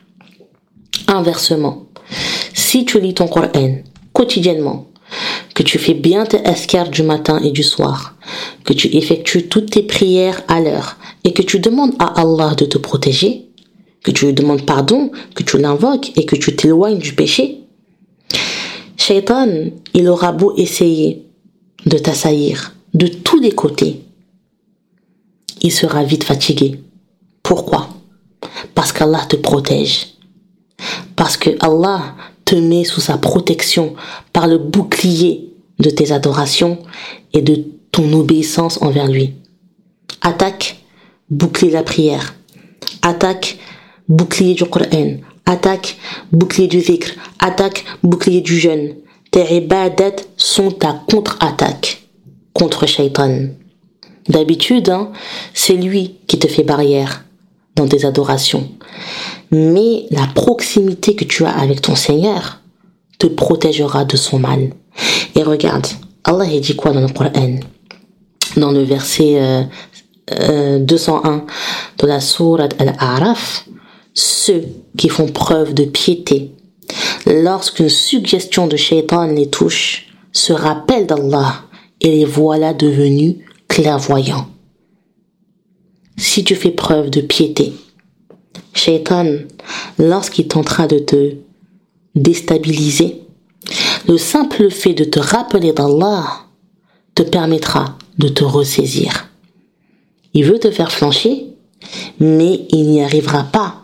Inversement, 1.08 1.88
si 2.54 2.86
tu 2.86 3.00
lis 3.00 3.14
ton 3.14 3.28
Coran 3.28 3.82
quotidiennement, 4.14 4.88
que 5.58 5.64
tu 5.64 5.80
fais 5.80 5.96
bien 5.96 6.24
tes 6.24 6.48
escars 6.48 6.92
du 6.92 7.02
matin 7.02 7.40
et 7.44 7.50
du 7.50 7.64
soir, 7.64 8.16
que 8.64 8.74
tu 8.74 8.96
effectues 8.96 9.48
toutes 9.48 9.72
tes 9.72 9.82
prières 9.82 10.44
à 10.48 10.60
l'heure 10.60 10.98
et 11.24 11.34
que 11.34 11.42
tu 11.42 11.58
demandes 11.58 11.96
à 11.98 12.22
Allah 12.22 12.54
de 12.54 12.66
te 12.66 12.78
protéger, 12.78 13.48
que 14.04 14.12
tu 14.12 14.28
lui 14.28 14.34
demandes 14.34 14.68
pardon, 14.68 15.10
que 15.34 15.42
tu 15.42 15.58
l'invoques 15.58 16.16
et 16.16 16.28
que 16.28 16.36
tu 16.36 16.56
t'éloignes 16.56 17.00
du 17.00 17.14
péché, 17.14 17.62
Shaitan, 18.98 19.72
il 19.96 20.08
aura 20.10 20.32
beau 20.32 20.54
essayer 20.58 21.26
de 21.88 21.98
t'assaillir 21.98 22.76
de 22.94 23.08
tous 23.08 23.40
les 23.40 23.52
côtés, 23.52 24.02
il 25.64 25.72
sera 25.72 26.04
vite 26.04 26.24
fatigué. 26.24 26.80
Pourquoi? 27.42 27.90
Parce 28.76 28.92
qu'Allah 28.92 29.26
te 29.28 29.38
protège. 29.38 30.06
Parce 31.16 31.36
que 31.36 31.50
Allah 31.62 32.14
te 32.46 32.54
met 32.54 32.84
sous 32.84 33.02
sa 33.02 33.18
protection 33.18 33.96
par 34.34 34.46
le 34.46 34.60
bouclier 34.60 35.47
de 35.80 35.90
tes 35.90 36.12
adorations 36.12 36.80
et 37.34 37.42
de 37.42 37.64
ton 37.92 38.12
obéissance 38.14 38.82
envers 38.82 39.08
lui. 39.08 39.34
Attaque, 40.22 40.78
bouclier 41.30 41.72
la 41.72 41.84
prière. 41.84 42.36
Attaque, 43.02 43.58
bouclier 44.08 44.54
du 44.54 44.66
Coran. 44.66 45.18
Attaque, 45.46 45.98
bouclier 46.32 46.68
du 46.68 46.82
zikr. 46.82 47.12
Attaque, 47.40 47.86
bouclier 48.04 48.42
du 48.42 48.60
jeûne. 48.60 48.96
Tes 49.32 49.56
ibadat 49.56 50.16
sont 50.36 50.72
ta 50.72 51.02
contre-attaque 51.10 52.08
contre 52.54 52.86
Shaitan. 52.86 53.48
D'habitude, 54.28 54.90
hein, 54.90 55.12
c'est 55.54 55.76
lui 55.76 56.16
qui 56.28 56.38
te 56.40 56.48
fait 56.48 56.64
barrière 56.64 57.24
dans 57.76 57.88
tes 57.88 58.06
adorations. 58.06 58.70
Mais 59.52 60.06
la 60.12 60.28
proximité 60.28 61.16
que 61.16 61.24
tu 61.24 61.46
as 61.46 61.58
avec 61.58 61.82
ton 61.82 61.96
Seigneur 61.96 62.62
te 63.20 63.28
protégera 63.28 64.06
de 64.06 64.18
son 64.18 64.40
mal. 64.40 64.72
Et 65.36 65.44
regarde, 65.44 65.88
Allah 66.24 66.46
dit 66.46 66.76
quoi 66.76 66.92
dans 66.92 67.02
le 67.02 67.08
Coran? 67.08 67.60
Dans 68.56 68.72
le 68.72 68.84
verset 68.84 69.68
201 70.30 70.32
euh, 70.32 71.36
euh, 71.36 71.40
de 72.00 72.08
la 72.08 72.20
sourate 72.20 72.76
Al-A'raf, 72.80 73.66
ceux 74.14 74.64
qui 74.98 75.10
font 75.10 75.28
preuve 75.28 75.74
de 75.74 75.86
piété, 75.86 76.52
lorsqu'une 77.28 77.90
suggestion 77.90 78.68
de 78.68 78.78
shaitan 78.78 79.28
les 79.28 79.50
touche, 79.50 80.08
se 80.32 80.54
rappellent 80.54 81.08
d'Allah 81.08 81.62
et 82.02 82.10
les 82.10 82.26
voilà 82.26 82.74
devenus 82.74 83.36
clairvoyants. 83.68 84.48
Si 86.18 86.44
tu 86.44 86.56
fais 86.56 86.72
preuve 86.72 87.10
de 87.12 87.22
piété, 87.22 87.74
Shaitan, 88.74 89.40
lorsqu'il 89.98 90.48
tentera 90.48 90.88
de 90.88 91.00
te 91.00 91.34
déstabiliser, 92.16 93.24
le 94.08 94.18
simple 94.18 94.70
fait 94.70 94.94
de 94.94 95.04
te 95.04 95.20
rappeler 95.20 95.74
d'Allah 95.74 96.24
te 97.14 97.24
permettra 97.24 97.98
de 98.18 98.30
te 98.30 98.44
ressaisir. 98.44 99.30
Il 100.34 100.46
veut 100.46 100.60
te 100.60 100.72
faire 100.72 100.92
flancher, 100.92 101.48
mais 102.20 102.66
il 102.70 102.90
n'y 102.90 103.04
arrivera 103.04 103.44
pas, 103.44 103.82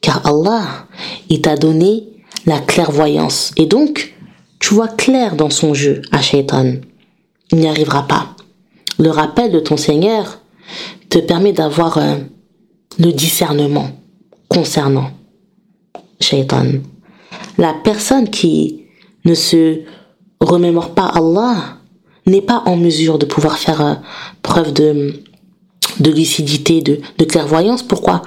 car 0.00 0.26
Allah, 0.26 0.86
il 1.28 1.40
t'a 1.40 1.56
donné 1.56 2.04
la 2.46 2.58
clairvoyance, 2.58 3.52
et 3.56 3.66
donc 3.66 4.14
tu 4.58 4.74
vois 4.74 4.88
clair 4.88 5.36
dans 5.36 5.50
son 5.50 5.74
jeu 5.74 6.02
à 6.12 6.20
Shaitan. 6.20 6.74
Il 7.52 7.58
n'y 7.58 7.68
arrivera 7.68 8.06
pas. 8.06 8.36
Le 8.98 9.10
rappel 9.10 9.50
de 9.50 9.60
ton 9.60 9.76
Seigneur 9.76 10.40
te 11.08 11.18
permet 11.18 11.52
d'avoir 11.52 11.98
euh, 11.98 12.16
le 12.98 13.12
discernement 13.12 13.90
concernant 14.48 15.10
Shaitan. 16.20 16.66
La 17.58 17.74
personne 17.74 18.28
qui 18.28 18.80
ne 19.24 19.34
se 19.34 19.80
remémore 20.40 20.94
pas 20.94 21.06
Allah 21.06 21.78
n'est 22.26 22.42
pas 22.42 22.62
en 22.66 22.76
mesure 22.76 23.18
de 23.18 23.26
pouvoir 23.26 23.58
faire 23.58 23.80
euh, 23.80 23.94
preuve 24.42 24.72
de, 24.72 25.14
de 26.00 26.10
lucidité, 26.10 26.80
de, 26.80 27.00
de 27.18 27.24
clairvoyance. 27.24 27.82
Pourquoi? 27.82 28.22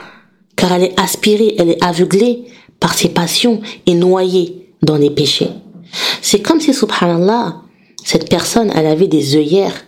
Car 0.55 0.73
elle 0.73 0.83
est 0.83 0.99
aspirée, 0.99 1.55
elle 1.57 1.69
est 1.69 1.83
aveuglée 1.83 2.45
par 2.79 2.93
ses 2.93 3.09
passions 3.09 3.61
et 3.85 3.95
noyée 3.95 4.73
dans 4.81 4.97
les 4.97 5.09
péchés. 5.09 5.49
C'est 6.21 6.41
comme 6.41 6.59
si, 6.59 6.73
subhanallah, 6.73 7.61
cette 8.03 8.29
personne, 8.29 8.71
elle 8.75 8.87
avait 8.87 9.07
des 9.07 9.35
œillères 9.35 9.85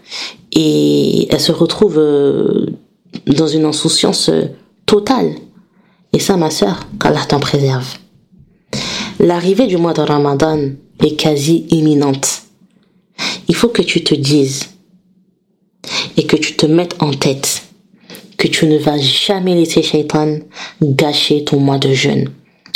et 0.53 1.27
elle 1.31 1.39
se 1.39 1.51
retrouve 1.51 1.97
euh, 1.97 2.67
dans 3.27 3.47
une 3.47 3.65
insouciance 3.65 4.29
euh, 4.29 4.45
totale. 4.85 5.33
Et 6.13 6.19
ça, 6.19 6.37
ma 6.37 6.49
sœur, 6.49 6.87
qu'Allah 6.99 7.25
t'en 7.27 7.39
préserve. 7.39 7.97
L'arrivée 9.19 9.67
du 9.67 9.77
mois 9.77 9.93
de 9.93 10.01
Ramadan 10.01 10.59
est 11.03 11.15
quasi 11.19 11.65
imminente. 11.69 12.43
Il 13.47 13.55
faut 13.55 13.69
que 13.69 13.81
tu 13.81 14.03
te 14.03 14.15
dises 14.15 14.69
et 16.17 16.25
que 16.25 16.35
tu 16.35 16.55
te 16.55 16.65
mettes 16.65 16.95
en 17.01 17.11
tête 17.11 17.65
que 18.37 18.47
tu 18.47 18.65
ne 18.67 18.77
vas 18.77 18.97
jamais 18.97 19.55
laisser 19.55 19.81
Shaitan 19.81 20.39
gâcher 20.81 21.43
ton 21.45 21.59
mois 21.59 21.77
de 21.77 21.93
jeûne. 21.93 22.29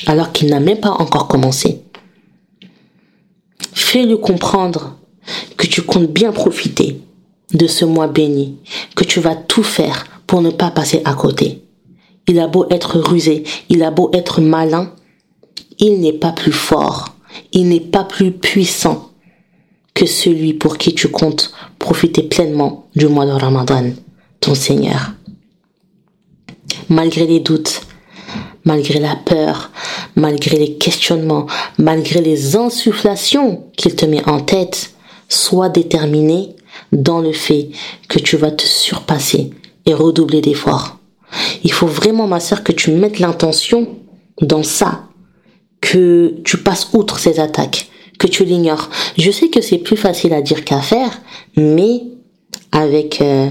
alors 0.07 0.32
qu'il 0.32 0.49
n'a 0.49 0.61
même 0.61 0.80
pas 0.80 0.91
encore 0.91 1.28
commencé. 1.28 1.82
Fais-le 3.74 4.15
comprendre 4.15 4.97
que 5.57 5.67
tu 5.67 5.82
comptes 5.82 6.11
bien 6.11 6.32
profiter 6.32 7.01
de 7.53 7.67
ce 7.67 7.84
mois 7.84 8.07
béni, 8.07 8.57
que 8.95 9.03
tu 9.03 9.20
vas 9.20 9.36
tout 9.36 9.63
faire 9.63 10.05
pour 10.26 10.41
ne 10.41 10.51
pas 10.51 10.72
passer 10.72 11.01
à 11.03 11.13
côté. 11.15 11.63
Il 12.28 12.39
a 12.39 12.47
beau 12.47 12.65
être 12.70 12.97
rusé, 12.99 13.43
il 13.67 13.84
a 13.84 13.91
beau 13.91 14.09
être 14.13 14.39
malin, 14.39 14.93
il 15.80 15.99
n'est 15.99 16.13
pas 16.13 16.32
plus 16.32 16.53
fort, 16.53 17.15
il 17.51 17.69
n'est 17.69 17.80
pas 17.80 18.03
plus 18.03 18.32
puissant 18.32 19.11
que 19.93 20.05
celui 20.05 20.53
pour 20.53 20.77
qui 20.77 20.93
tu 20.93 21.09
comptes 21.09 21.51
profiter 21.77 22.23
pleinement 22.23 22.88
du 22.95 23.07
mois 23.07 23.25
de 23.25 23.32
Ramadan, 23.32 23.91
ton 24.39 24.55
Seigneur. 24.55 25.13
Malgré 26.89 27.25
les 27.25 27.39
doutes, 27.39 27.82
malgré 28.63 28.99
la 28.99 29.15
peur, 29.15 29.71
malgré 30.15 30.57
les 30.57 30.77
questionnements, 30.77 31.47
malgré 31.77 32.21
les 32.21 32.55
insufflations 32.55 33.65
qu'il 33.75 33.95
te 33.95 34.05
met 34.05 34.27
en 34.30 34.39
tête, 34.39 34.93
sois 35.27 35.69
déterminé 35.69 36.55
dans 36.91 37.19
le 37.19 37.34
fait 37.34 37.69
que 38.07 38.19
tu 38.19 38.38
vas 38.38 38.51
te 38.51 38.63
surpasser 38.63 39.51
et 39.86 39.93
redoubler 39.93 40.41
d'efforts. 40.41 40.97
Il 41.63 41.71
faut 41.71 41.88
vraiment, 41.88 42.27
ma 42.27 42.39
sœur, 42.39 42.63
que 42.63 42.71
tu 42.71 42.91
mettes 42.91 43.19
l'intention 43.19 43.97
dans 44.41 44.63
ça, 44.63 45.09
que 45.82 46.36
tu 46.43 46.57
passes 46.57 46.89
outre 46.93 47.19
ces 47.19 47.39
attaques, 47.39 47.89
que 48.17 48.27
tu 48.27 48.43
l'ignores. 48.43 48.89
Je 49.17 49.32
sais 49.32 49.49
que 49.49 49.61
c'est 49.61 49.77
plus 49.77 49.97
facile 49.97 50.34
à 50.34 50.41
dire 50.41 50.65
qu'à 50.65 50.82
faire, 50.82 51.21
mais 51.55 52.03
avec 52.71 53.21
euh, 53.21 53.49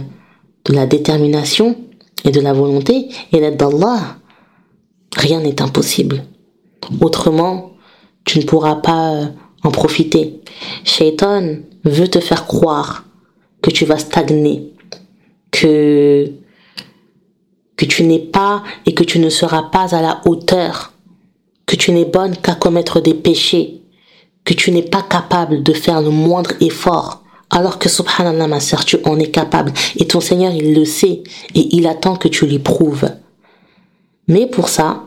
de 0.64 0.72
la 0.72 0.86
détermination 0.86 1.76
et 2.24 2.30
de 2.30 2.40
la 2.40 2.52
volonté 2.52 3.08
et 3.32 3.40
l'aide 3.40 3.56
d'Allah, 3.56 4.18
rien 5.16 5.40
n'est 5.40 5.62
impossible. 5.62 6.24
Autrement, 7.00 7.72
tu 8.24 8.38
ne 8.38 8.44
pourras 8.44 8.76
pas 8.76 9.14
euh, 9.14 9.26
en 9.62 9.70
profiter. 9.70 10.40
Shaitan 10.84 11.56
veut 11.84 12.08
te 12.08 12.20
faire 12.20 12.46
croire 12.46 13.04
que 13.62 13.70
tu 13.70 13.84
vas 13.84 13.98
stagner, 13.98 14.72
que 15.50 16.30
que 17.76 17.84
tu 17.84 18.02
n'es 18.02 18.18
pas 18.18 18.64
et 18.86 18.92
que 18.92 19.04
tu 19.04 19.20
ne 19.20 19.30
seras 19.30 19.62
pas 19.62 19.94
à 19.94 20.02
la 20.02 20.20
hauteur, 20.26 20.92
que 21.68 21.76
tu 21.76 21.92
n'es 21.92 22.06
bonne 22.06 22.34
qu'à 22.34 22.54
commettre 22.54 23.00
des 23.00 23.12
péchés, 23.12 23.82
que 24.44 24.54
tu 24.54 24.70
n'es 24.72 24.82
pas 24.82 25.02
capable 25.02 25.62
de 25.62 25.74
faire 25.74 26.00
le 26.00 26.08
moindre 26.08 26.52
effort, 26.62 27.22
alors 27.50 27.78
que 27.78 27.90
subhanallah 27.90 28.46
ma 28.46 28.58
sœur, 28.58 28.86
tu 28.86 28.96
en 29.04 29.18
es 29.18 29.30
capable. 29.30 29.72
Et 29.96 30.06
ton 30.06 30.20
Seigneur 30.20 30.52
il 30.52 30.74
le 30.74 30.86
sait 30.86 31.22
et 31.54 31.76
il 31.76 31.86
attend 31.86 32.16
que 32.16 32.26
tu 32.26 32.46
lui 32.46 32.58
prouves. 32.58 33.10
Mais 34.28 34.46
pour 34.46 34.70
ça, 34.70 35.04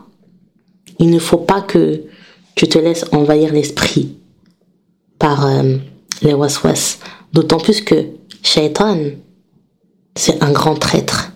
il 1.00 1.10
ne 1.10 1.18
faut 1.18 1.38
pas 1.38 1.62
que 1.62 2.04
tu 2.54 2.68
te 2.68 2.78
laisses 2.78 3.06
envahir 3.10 3.52
l'esprit 3.52 4.16
par 5.18 5.46
euh, 5.46 5.78
les 6.22 6.34
waswas, 6.34 6.98
d'autant 7.32 7.58
plus 7.58 7.80
que 7.80 8.06
Shaitan, 8.44 8.98
c'est 10.14 10.40
un 10.42 10.52
grand 10.52 10.76
traître. 10.76 11.32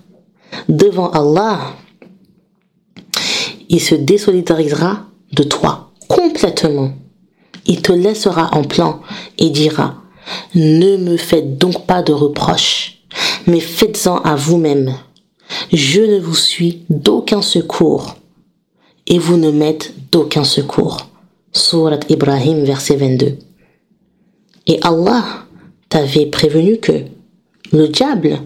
Devant 0.68 1.10
Allah, 1.10 1.74
il 3.68 3.80
se 3.80 3.96
désolidarisera 3.96 5.05
de 5.32 5.42
toi 5.42 5.90
complètement. 6.08 6.92
Il 7.66 7.82
te 7.82 7.92
laissera 7.92 8.50
en 8.52 8.62
plan 8.62 9.00
et 9.38 9.50
dira, 9.50 10.02
ne 10.54 10.96
me 10.96 11.16
faites 11.16 11.58
donc 11.58 11.86
pas 11.86 12.02
de 12.02 12.12
reproches, 12.12 13.02
mais 13.46 13.60
faites-en 13.60 14.18
à 14.18 14.36
vous-même. 14.36 14.94
Je 15.72 16.00
ne 16.00 16.20
vous 16.20 16.34
suis 16.34 16.84
d'aucun 16.90 17.42
secours 17.42 18.16
et 19.06 19.18
vous 19.18 19.36
ne 19.36 19.50
m'êtes 19.50 19.94
d'aucun 20.12 20.44
secours. 20.44 21.08
Surat 21.52 22.00
Ibrahim, 22.08 22.64
verset 22.64 22.96
22. 22.96 23.38
Et 24.66 24.78
Allah 24.82 25.24
t'avait 25.88 26.26
prévenu 26.26 26.78
que 26.78 27.04
le 27.72 27.88
diable 27.88 28.40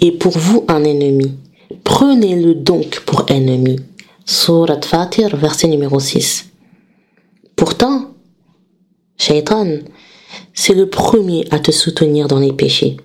est 0.00 0.12
pour 0.12 0.36
vous 0.36 0.64
un 0.68 0.84
ennemi. 0.84 1.32
Prenez-le 1.84 2.54
donc 2.54 3.00
pour 3.06 3.24
ennemi. 3.28 3.76
Surat 4.28 4.80
Fatir, 4.84 5.36
verset 5.36 5.68
numéro 5.68 6.00
6. 6.00 6.46
Pourtant, 7.54 8.10
Shaitan, 9.16 9.78
c'est 10.52 10.74
le 10.74 10.90
premier 10.90 11.44
à 11.52 11.60
te 11.60 11.70
soutenir 11.70 12.26
dans 12.26 12.40
les 12.40 12.52
péchés, 12.52 12.96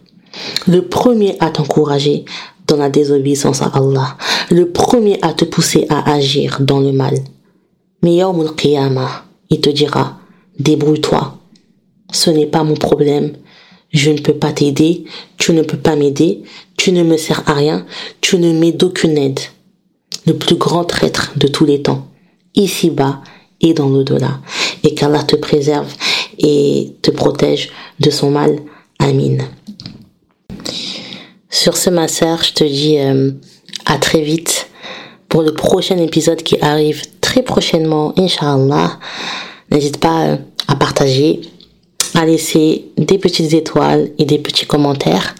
le 0.68 0.82
premier 0.88 1.38
à 1.40 1.52
t'encourager 1.52 2.26
dans 2.66 2.78
la 2.78 2.90
désobéissance 2.90 3.62
à 3.62 3.68
Allah, 3.68 4.18
le 4.50 4.72
premier 4.72 5.20
à 5.22 5.34
te 5.34 5.46
pousser 5.46 5.86
à 5.90 6.12
agir 6.12 6.58
dans 6.60 6.80
le 6.80 6.92
mal. 6.92 7.14
Mais 8.02 8.16
Yawm 8.16 8.56
qiyamah 8.56 9.26
il 9.52 9.62
te 9.62 9.70
dira, 9.70 10.18
débrouille-toi, 10.58 11.38
ce 12.12 12.32
n'est 12.32 12.48
pas 12.48 12.64
mon 12.64 12.74
problème, 12.74 13.34
je 13.92 14.10
ne 14.10 14.18
peux 14.18 14.34
pas 14.34 14.54
t'aider, 14.54 15.04
tu 15.38 15.54
ne 15.54 15.62
peux 15.62 15.78
pas 15.78 15.96
m'aider, 15.96 16.42
tu 16.78 16.92
ne 16.92 17.04
me 17.04 17.18
sers 17.18 17.48
à 17.48 17.54
rien, 17.54 17.86
tu 18.22 18.40
ne 18.40 18.54
m'aides 18.54 18.78
d'aucune 18.78 19.20
aide. 19.20 19.40
Le 20.26 20.34
plus 20.34 20.56
grand 20.56 20.84
traître 20.84 21.32
de 21.36 21.48
tous 21.48 21.66
les 21.66 21.82
temps, 21.82 22.08
ici-bas 22.56 23.22
et 23.62 23.74
dans 23.74 23.90
l'au-delà. 23.90 24.40
Et 24.84 24.94
qu'Allah 24.94 25.24
te 25.24 25.36
préserve 25.36 25.94
et 26.38 26.96
te 27.02 27.12
protège 27.12 27.72
de 28.00 28.10
son 28.10 28.32
mal. 28.32 28.60
Amin. 29.00 29.38
Sur 31.50 31.78
ce, 31.78 31.90
ma 31.90 32.08
sœur, 32.08 32.44
je 32.44 32.54
te 32.54 32.64
dis 32.64 32.98
euh, 33.00 33.32
à 33.86 33.98
très 33.98 34.22
vite 34.22 34.70
pour 35.30 35.42
le 35.42 35.54
prochain 35.54 35.98
épisode 35.98 36.44
qui 36.44 36.58
arrive 36.62 37.04
très 37.22 37.42
prochainement, 37.42 38.14
Inch'Allah. 38.18 39.00
N'hésite 39.70 40.00
pas 40.00 40.26
euh, 40.26 40.38
à 40.68 40.76
partager, 40.76 41.42
à 42.16 42.26
laisser 42.26 42.86
des 42.98 43.18
petites 43.18 43.54
étoiles 43.54 44.12
et 44.18 44.26
des 44.26 44.40
petits 44.40 44.66
commentaires. 44.66 45.36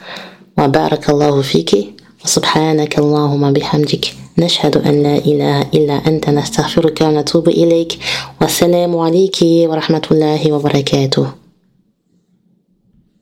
سبحانك 2.26 3.00
اللهم 3.00 3.54
بحمدك. 3.54 4.14
نشهد 4.38 4.78
أن 4.78 5.04
لا 5.04 5.18
إله 5.18 5.62
إلا 5.62 5.94
أنت. 6.08 6.30
نستغفرك 6.30 7.02
ونتوب 7.02 7.50
إليك. 7.50 8.00
والسلام 8.42 8.98
عليك 8.98 9.38
ورحمة 9.42 10.02
الله 10.12 10.52
وبركاته. 10.52 11.41